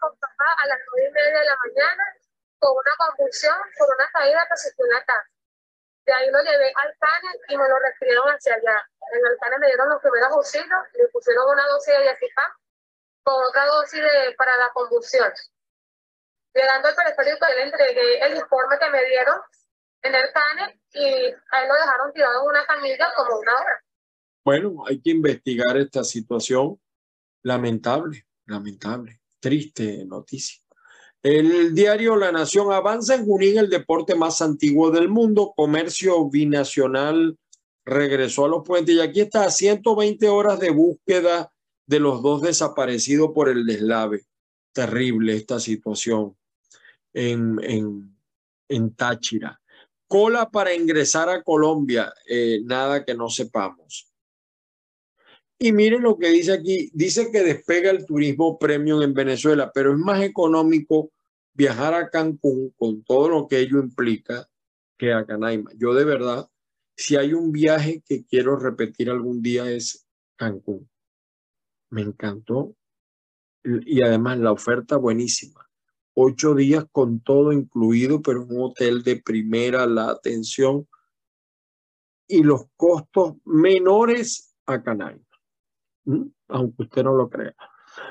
Con 0.00 0.16
papá 0.16 0.48
a 0.58 0.66
las 0.66 0.78
nueve 0.92 1.08
y 1.08 1.12
media 1.12 1.38
de 1.38 1.44
la 1.44 1.56
mañana 1.64 2.04
con 2.58 2.72
una 2.76 2.92
convulsión 2.98 3.56
por 3.78 3.88
una 3.94 4.08
caída 4.12 4.46
que 4.48 4.56
se 4.56 4.72
una 4.78 5.04
casa. 5.04 5.28
De 6.06 6.12
ahí 6.12 6.30
lo 6.30 6.42
llevé 6.42 6.72
al 6.76 6.94
CANE 6.98 7.28
y 7.48 7.56
me 7.56 7.68
lo 7.68 7.78
refirieron 7.78 8.28
hacia 8.28 8.54
allá. 8.54 8.88
En 9.12 9.26
el 9.26 9.38
CANE 9.38 9.58
me 9.58 9.66
dieron 9.66 9.88
los 9.88 10.00
primeros 10.00 10.30
auxilios, 10.32 10.80
le 10.94 11.08
pusieron 11.08 11.44
una 11.50 11.66
dosis 11.68 11.94
de 11.94 12.02
diazepam 12.02 12.52
con 13.22 13.44
otra 13.44 13.66
dosis 13.66 14.00
de, 14.00 14.34
para 14.36 14.56
la 14.56 14.70
convulsión. 14.72 15.32
Llegando 16.54 16.88
al 16.88 16.94
periférico, 16.94 17.46
le 17.46 17.62
entregué 17.62 18.26
el 18.26 18.36
informe 18.36 18.78
que 18.78 18.90
me 18.90 19.04
dieron 19.04 19.40
en 20.02 20.14
el 20.14 20.32
CANE 20.32 20.80
y 20.92 21.32
a 21.50 21.62
él 21.62 21.68
lo 21.68 21.74
dejaron 21.74 22.12
tirado 22.12 22.42
en 22.42 22.48
una 22.48 22.66
camilla 22.66 23.12
como 23.16 23.38
una 23.38 23.54
hora. 23.56 23.84
Bueno, 24.44 24.84
hay 24.86 25.00
que 25.00 25.10
investigar 25.10 25.76
esta 25.76 26.02
situación 26.02 26.80
lamentable, 27.42 28.26
lamentable, 28.46 29.19
triste 29.40 30.04
noticia. 30.04 30.60
El 31.22 31.74
diario 31.74 32.16
La 32.16 32.32
Nación 32.32 32.72
avanza 32.72 33.14
en 33.14 33.26
Junín, 33.26 33.58
el 33.58 33.68
deporte 33.68 34.14
más 34.14 34.40
antiguo 34.40 34.90
del 34.90 35.08
mundo. 35.08 35.52
Comercio 35.54 36.30
binacional 36.30 37.36
regresó 37.84 38.46
a 38.46 38.48
los 38.48 38.62
puentes 38.66 38.94
y 38.94 39.00
aquí 39.00 39.20
está 39.20 39.44
a 39.44 39.50
120 39.50 40.28
horas 40.28 40.58
de 40.60 40.70
búsqueda 40.70 41.52
de 41.86 42.00
los 42.00 42.22
dos 42.22 42.40
desaparecidos 42.40 43.32
por 43.34 43.48
el 43.48 43.66
deslave. 43.66 44.24
Terrible 44.72 45.34
esta 45.34 45.58
situación 45.58 46.36
en, 47.12 47.58
en, 48.68 48.94
Táchira. 48.94 49.60
Cola 50.06 50.48
para 50.48 50.74
ingresar 50.74 51.28
a 51.28 51.42
Colombia, 51.42 52.12
eh, 52.28 52.60
nada 52.64 53.04
que 53.04 53.14
no 53.14 53.28
sepamos. 53.28 54.09
Y 55.62 55.72
miren 55.72 56.02
lo 56.02 56.18
que 56.18 56.30
dice 56.30 56.52
aquí, 56.52 56.90
dice 56.94 57.30
que 57.30 57.42
despega 57.42 57.90
el 57.90 58.06
turismo 58.06 58.58
premium 58.58 59.02
en 59.02 59.12
Venezuela, 59.12 59.70
pero 59.72 59.92
es 59.92 59.98
más 59.98 60.22
económico 60.22 61.12
viajar 61.52 61.92
a 61.94 62.08
Cancún 62.08 62.72
con 62.78 63.04
todo 63.04 63.28
lo 63.28 63.46
que 63.46 63.58
ello 63.58 63.78
implica 63.78 64.48
que 64.96 65.12
a 65.12 65.26
Canaima. 65.26 65.70
Yo 65.76 65.92
de 65.92 66.04
verdad, 66.04 66.48
si 66.96 67.16
hay 67.16 67.34
un 67.34 67.52
viaje 67.52 68.02
que 68.06 68.24
quiero 68.24 68.56
repetir 68.56 69.10
algún 69.10 69.42
día 69.42 69.70
es 69.70 70.06
Cancún. 70.36 70.88
Me 71.90 72.02
encantó 72.02 72.74
y 73.62 74.02
además 74.02 74.38
la 74.38 74.52
oferta 74.52 74.96
buenísima 74.96 75.70
ocho 76.14 76.54
días 76.54 76.84
con 76.90 77.20
todo 77.20 77.52
incluido, 77.52 78.22
pero 78.22 78.44
un 78.44 78.60
hotel 78.60 79.02
de 79.02 79.16
primera, 79.16 79.86
la 79.86 80.10
atención 80.10 80.86
y 82.26 82.42
los 82.42 82.66
costos 82.76 83.36
menores 83.44 84.54
a 84.66 84.82
Canaima, 84.82 85.24
aunque 86.48 86.82
usted 86.82 87.04
no 87.04 87.14
lo 87.14 87.28
crea. 87.28 87.54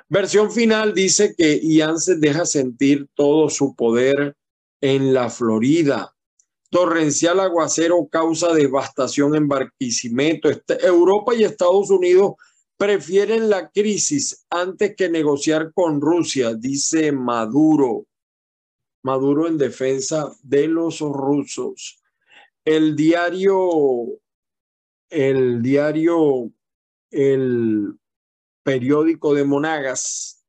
Versión 0.08 0.52
final 0.52 0.93
dice 0.93 1.36
que 1.38 1.60
Ian 1.60 1.99
se 1.99 2.15
deja 2.15 2.45
sentir 2.45 3.08
todo 3.13 3.49
su 3.49 3.75
poder 3.75 4.36
en 4.82 5.13
la 5.13 5.30
Florida. 5.30 6.15
Torrencial 6.69 7.39
aguacero 7.39 8.08
causa 8.12 8.54
devastación 8.54 9.36
en 9.36 9.47
Barquisimeto. 9.47 10.49
Este, 10.49 10.86
Europa 10.86 11.34
y 11.34 11.43
Estados 11.43 11.89
Unidos 11.89 12.34
prefieren 12.78 13.49
la 13.49 13.69
crisis 13.69 14.45
antes 14.49 14.95
que 14.95 15.10
negociar 15.10 15.73
con 15.73 15.99
Rusia, 15.99 16.54
dice 16.54 17.12
Maduro. 17.12 18.06
Maduro 19.04 19.47
en 19.47 19.58
defensa 19.58 20.32
de 20.43 20.67
los 20.67 20.99
rusos. 20.99 22.02
El 22.63 22.95
diario, 22.95 24.19
el 25.10 25.62
diario, 25.62 26.52
el 27.12 27.98
periódico 28.63 29.34
de 29.34 29.43
Monagas, 29.43 30.43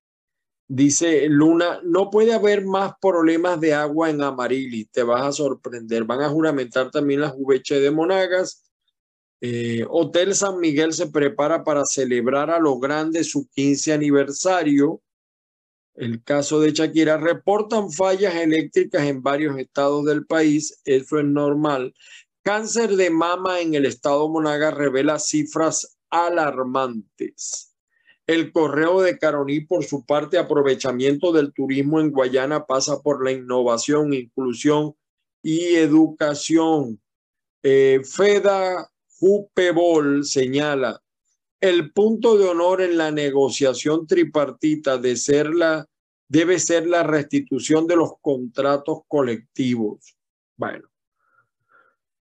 dice 0.69 1.29
Luna, 1.29 1.81
no 1.83 2.11
puede 2.11 2.33
haber 2.33 2.65
más 2.65 2.93
problemas 3.01 3.61
de 3.61 3.75
agua 3.75 4.09
en 4.09 4.23
Amarili, 4.23 4.85
te 4.85 5.03
vas 5.03 5.23
a 5.23 5.33
sorprender. 5.33 6.05
Van 6.05 6.23
a 6.23 6.29
juramentar 6.29 6.91
también 6.91 7.21
las 7.21 7.33
juveche 7.33 7.81
de 7.81 7.91
Monagas. 7.91 8.71
Eh, 9.41 9.85
Hotel 9.89 10.35
San 10.35 10.61
Miguel 10.61 10.93
se 10.93 11.09
prepara 11.09 11.65
para 11.65 11.85
celebrar 11.85 12.51
a 12.51 12.61
lo 12.61 12.79
grande 12.79 13.25
su 13.25 13.49
15 13.49 13.93
aniversario. 13.93 15.01
El 15.95 16.23
caso 16.23 16.61
de 16.61 16.73
Shakira 16.73 17.17
reportan 17.17 17.91
fallas 17.91 18.37
eléctricas 18.37 19.03
en 19.03 19.23
varios 19.23 19.59
estados 19.59 20.05
del 20.05 20.25
país. 20.25 20.81
Eso 20.85 21.19
es 21.19 21.25
normal. 21.25 21.95
Cáncer 22.43 22.97
de 22.97 23.11
mama 23.11 23.61
en 23.61 23.75
el 23.75 23.87
estado 23.87 24.29
Monagas 24.29 24.75
revela 24.75 25.19
cifras 25.19 25.99
alarmantes. 26.11 27.75
El 28.27 28.53
correo 28.53 29.01
de 29.03 29.19
Caroní, 29.19 29.61
por 29.63 29.85
su 29.85 30.05
parte, 30.05 30.39
aprovechamiento 30.39 31.33
del 31.33 31.53
turismo 31.53 32.01
en 32.01 32.13
Guayana 32.13 32.65
pasa 32.65 33.01
por 33.01 33.25
la 33.25 33.33
innovación, 33.33 34.13
inclusión 34.13 34.95
y 35.43 35.75
educación. 35.75 37.01
Eh, 37.63 38.03
Feda 38.05 38.91
Jupebol 39.19 40.25
señala, 40.25 41.03
el 41.61 41.93
punto 41.93 42.39
de 42.39 42.49
honor 42.49 42.81
en 42.81 42.97
la 42.97 43.11
negociación 43.11 44.07
tripartita 44.07 44.97
de 44.97 45.17
ser 45.17 45.55
la, 45.55 45.87
debe 46.29 46.59
ser 46.59 46.87
la 46.87 47.03
restitución 47.03 47.87
de 47.87 47.97
los 47.97 48.13
contratos 48.21 49.01
colectivos. 49.09 50.17
Bueno, 50.57 50.90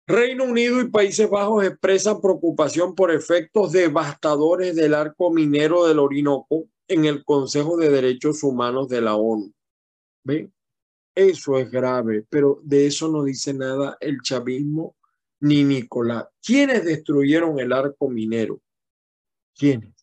Reino 0.06 0.44
Unido 0.44 0.82
y 0.82 0.89
Países 0.89 1.30
Bajos 1.30 1.63
expresan 1.63 2.20
preocupación 2.20 2.94
por 2.94 3.10
efectos 3.10 3.72
devastadores 3.72 4.76
del 4.76 4.94
arco 4.94 5.32
minero 5.32 5.88
del 5.88 6.00
Orinoco 6.00 6.66
en 6.89 7.06
el 7.06 7.24
Consejo 7.24 7.78
de 7.78 7.89
Derechos 7.89 8.44
Humanos 8.44 8.89
de 8.89 9.00
la 9.00 9.16
ONU. 9.16 9.54
¿Ven? 10.26 10.54
Eso 11.16 11.58
es 11.58 11.72
grave, 11.72 12.26
pero 12.30 12.60
de 12.63 12.88
eso 12.88 13.08
no 13.08 13.24
dice 13.24 13.54
nada 13.54 13.98
el 14.02 14.22
chavismo 14.22 14.96
ni 15.39 15.63
Nicolás. 15.63 16.26
¿Quiénes 16.42 16.84
destruyeron 16.84 17.60
el 17.60 17.72
arco 17.72 18.10
minero? 18.10 18.60
¿Quiénes? 19.56 19.94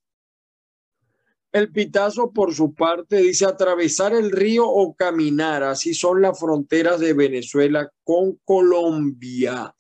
El 1.53 1.73
Pitazo, 1.73 2.31
por 2.31 2.55
su 2.55 2.73
parte, 2.75 3.17
dice 3.17 3.45
atravesar 3.45 4.15
el 4.15 4.31
río 4.31 4.67
o 4.69 4.95
caminar. 4.95 5.65
Así 5.65 5.95
son 5.95 6.23
las 6.23 6.39
fronteras 6.39 7.01
de 7.01 7.13
Venezuela 7.13 7.91
con 8.05 8.37
Colombia. 8.45 9.75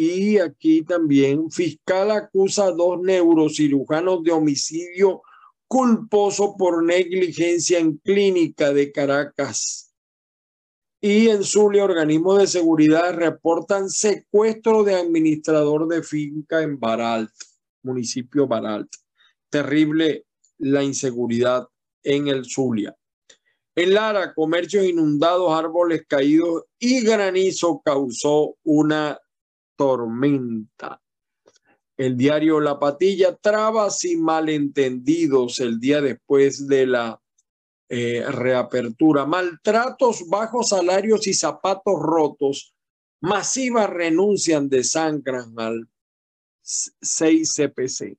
Y 0.00 0.38
aquí 0.38 0.82
también, 0.82 1.50
fiscal 1.50 2.12
acusa 2.12 2.66
a 2.66 2.70
dos 2.70 3.00
neurocirujanos 3.00 4.22
de 4.22 4.30
homicidio 4.30 5.22
culposo 5.66 6.54
por 6.56 6.84
negligencia 6.84 7.80
en 7.80 7.96
clínica 7.96 8.72
de 8.72 8.92
Caracas. 8.92 9.92
Y 11.00 11.30
en 11.30 11.42
Zulia, 11.42 11.82
organismos 11.82 12.38
de 12.38 12.46
seguridad 12.46 13.12
reportan 13.12 13.90
secuestro 13.90 14.84
de 14.84 14.94
administrador 14.94 15.88
de 15.88 16.04
finca 16.04 16.62
en 16.62 16.78
Baralt, 16.78 17.32
municipio 17.82 18.46
Baralt. 18.46 18.92
Terrible 19.50 20.26
la 20.58 20.84
inseguridad 20.84 21.66
en 22.04 22.28
el 22.28 22.44
Zulia. 22.44 22.96
En 23.74 23.94
Lara, 23.94 24.32
comercios 24.32 24.84
inundados, 24.84 25.50
árboles 25.50 26.04
caídos 26.06 26.66
y 26.78 27.00
granizo 27.00 27.82
causó 27.84 28.54
una 28.62 29.18
tormenta. 29.78 31.00
El 31.96 32.16
diario 32.16 32.60
La 32.60 32.78
Patilla, 32.78 33.36
trabas 33.36 34.04
y 34.04 34.16
malentendidos 34.16 35.60
el 35.60 35.78
día 35.78 36.00
después 36.00 36.66
de 36.66 36.86
la 36.86 37.20
eh, 37.88 38.24
reapertura, 38.28 39.24
maltratos, 39.24 40.28
bajos 40.28 40.70
salarios 40.70 41.26
y 41.26 41.34
zapatos 41.34 41.94
rotos, 41.98 42.74
masivas 43.20 43.88
renuncian 43.88 44.68
de 44.68 44.84
Sangran 44.84 45.54
al 45.56 45.88
6 46.62 47.54
CPC. 47.54 48.18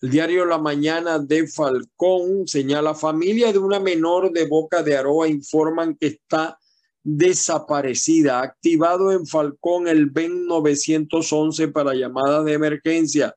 El 0.00 0.10
diario 0.10 0.44
La 0.44 0.58
Mañana 0.58 1.18
de 1.18 1.46
Falcón 1.48 2.46
señala 2.46 2.94
familia 2.94 3.52
de 3.52 3.58
una 3.58 3.80
menor 3.80 4.32
de 4.32 4.46
Boca 4.46 4.82
de 4.82 4.96
Aroa 4.96 5.28
informan 5.28 5.96
que 5.96 6.06
está 6.06 6.58
desaparecida. 7.16 8.42
Activado 8.42 9.12
en 9.12 9.26
Falcón 9.26 9.88
el 9.88 10.06
BEN 10.06 10.46
911 10.46 11.68
para 11.68 11.94
llamadas 11.94 12.44
de 12.44 12.52
emergencia. 12.52 13.34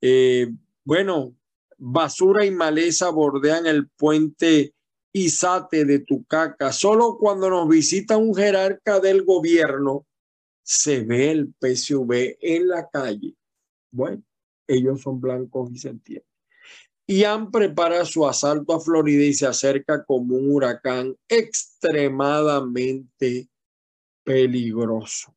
Eh, 0.00 0.50
bueno, 0.84 1.36
basura 1.76 2.44
y 2.44 2.50
maleza 2.50 3.10
bordean 3.10 3.66
el 3.66 3.88
puente 3.88 4.74
Izate 5.12 5.84
de 5.84 6.00
Tucaca. 6.00 6.72
Solo 6.72 7.16
cuando 7.18 7.48
nos 7.48 7.68
visita 7.68 8.16
un 8.16 8.34
jerarca 8.34 8.98
del 8.98 9.24
gobierno 9.24 10.04
se 10.62 11.04
ve 11.04 11.30
el 11.30 11.54
PSV 11.60 12.36
en 12.40 12.68
la 12.68 12.88
calle. 12.88 13.34
Bueno, 13.92 14.22
ellos 14.66 15.00
son 15.00 15.20
blancos 15.20 15.70
y 15.72 15.78
se 15.78 15.90
entiende. 15.90 16.27
Ian 17.10 17.50
prepara 17.50 18.04
su 18.04 18.26
asalto 18.26 18.74
a 18.74 18.80
Florida 18.80 19.24
y 19.24 19.32
se 19.32 19.46
acerca 19.46 20.04
como 20.04 20.36
un 20.36 20.50
huracán 20.50 21.16
extremadamente 21.26 23.48
peligroso. 24.22 25.34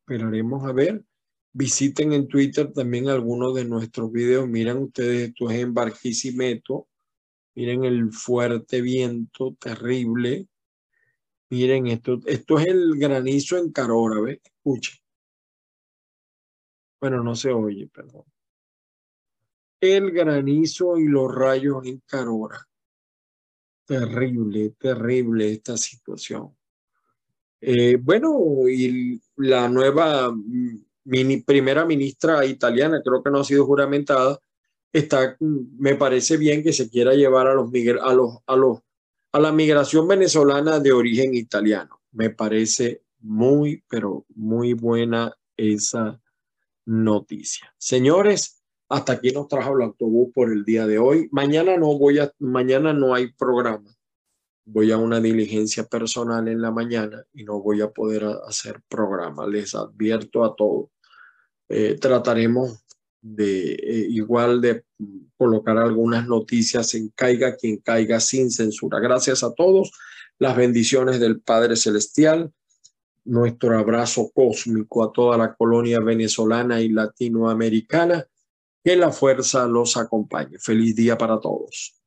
Esperaremos 0.00 0.64
a 0.64 0.72
ver. 0.72 1.04
Visiten 1.52 2.14
en 2.14 2.26
Twitter 2.28 2.72
también 2.72 3.10
algunos 3.10 3.54
de 3.54 3.66
nuestros 3.66 4.10
videos. 4.10 4.48
Miren 4.48 4.78
ustedes, 4.78 5.28
esto 5.28 5.50
es 5.50 5.58
en 5.58 5.74
Barquisimeto. 5.74 6.88
Miren 7.54 7.84
el 7.84 8.10
fuerte 8.10 8.80
viento 8.80 9.54
terrible. 9.60 10.48
Miren 11.50 11.88
esto. 11.88 12.20
Esto 12.24 12.58
es 12.58 12.68
el 12.68 12.98
granizo 12.98 13.58
en 13.58 13.70
Carora, 13.70 14.22
¿ves? 14.22 14.40
Escuchen. 14.42 14.96
Bueno, 16.98 17.22
no 17.22 17.34
se 17.34 17.50
oye, 17.50 17.86
perdón 17.88 18.24
el 19.80 20.10
granizo 20.10 20.98
y 20.98 21.06
los 21.06 21.34
rayos 21.34 21.84
en 21.86 22.02
Carora. 22.06 22.66
Terrible, 23.84 24.70
terrible 24.78 25.52
esta 25.52 25.76
situación. 25.76 26.56
Eh, 27.60 27.96
bueno, 27.96 28.68
y 28.68 29.20
la 29.36 29.68
nueva 29.68 30.34
mini, 31.04 31.38
primera 31.42 31.84
ministra 31.84 32.44
italiana, 32.44 33.00
creo 33.02 33.22
que 33.22 33.30
no 33.30 33.40
ha 33.40 33.44
sido 33.44 33.64
juramentada, 33.64 34.38
está, 34.92 35.36
me 35.40 35.94
parece 35.94 36.36
bien 36.36 36.62
que 36.62 36.72
se 36.72 36.90
quiera 36.90 37.14
llevar 37.14 37.46
a 37.46 37.54
los, 37.54 37.70
a 38.02 38.14
los, 38.14 38.38
a 38.46 38.56
los, 38.56 38.78
a 39.32 39.40
la 39.40 39.52
migración 39.52 40.08
venezolana 40.08 40.80
de 40.80 40.92
origen 40.92 41.34
italiano. 41.34 42.00
Me 42.12 42.30
parece 42.30 43.02
muy, 43.20 43.82
pero 43.88 44.24
muy 44.34 44.72
buena 44.72 45.32
esa 45.56 46.20
noticia. 46.84 47.74
Señores, 47.78 48.55
hasta 48.88 49.14
aquí 49.14 49.32
nos 49.32 49.48
trajo 49.48 49.76
el 49.76 49.82
autobús 49.82 50.30
por 50.32 50.52
el 50.52 50.64
día 50.64 50.86
de 50.86 50.98
hoy. 50.98 51.28
Mañana 51.32 51.76
no 51.76 51.98
voy 51.98 52.18
a, 52.18 52.32
mañana 52.38 52.92
no 52.92 53.14
hay 53.14 53.32
programa. 53.32 53.90
Voy 54.64 54.90
a 54.92 54.98
una 54.98 55.20
diligencia 55.20 55.84
personal 55.84 56.48
en 56.48 56.60
la 56.60 56.70
mañana 56.70 57.24
y 57.32 57.44
no 57.44 57.60
voy 57.60 57.80
a 57.80 57.90
poder 57.90 58.24
hacer 58.46 58.80
programa. 58.88 59.46
Les 59.46 59.74
advierto 59.74 60.44
a 60.44 60.54
todos. 60.54 60.90
Eh, 61.68 61.96
trataremos 62.00 62.84
de 63.20 63.72
eh, 63.74 64.06
igual 64.10 64.60
de 64.60 64.84
colocar 65.36 65.78
algunas 65.78 66.26
noticias 66.28 66.94
en 66.94 67.08
Caiga 67.08 67.56
quien 67.56 67.78
caiga 67.78 68.20
sin 68.20 68.50
censura. 68.50 69.00
Gracias 69.00 69.42
a 69.42 69.52
todos. 69.52 69.90
Las 70.38 70.56
bendiciones 70.56 71.18
del 71.18 71.40
Padre 71.40 71.76
Celestial. 71.76 72.52
Nuestro 73.24 73.76
abrazo 73.76 74.30
cósmico 74.32 75.02
a 75.02 75.12
toda 75.12 75.36
la 75.36 75.54
colonia 75.54 75.98
venezolana 75.98 76.80
y 76.80 76.88
latinoamericana 76.90 78.28
que 78.86 78.94
la 78.94 79.10
fuerza 79.10 79.66
los 79.66 79.96
acompañe. 79.96 80.60
Feliz 80.60 80.94
día 80.94 81.18
para 81.18 81.40
todos. 81.40 82.00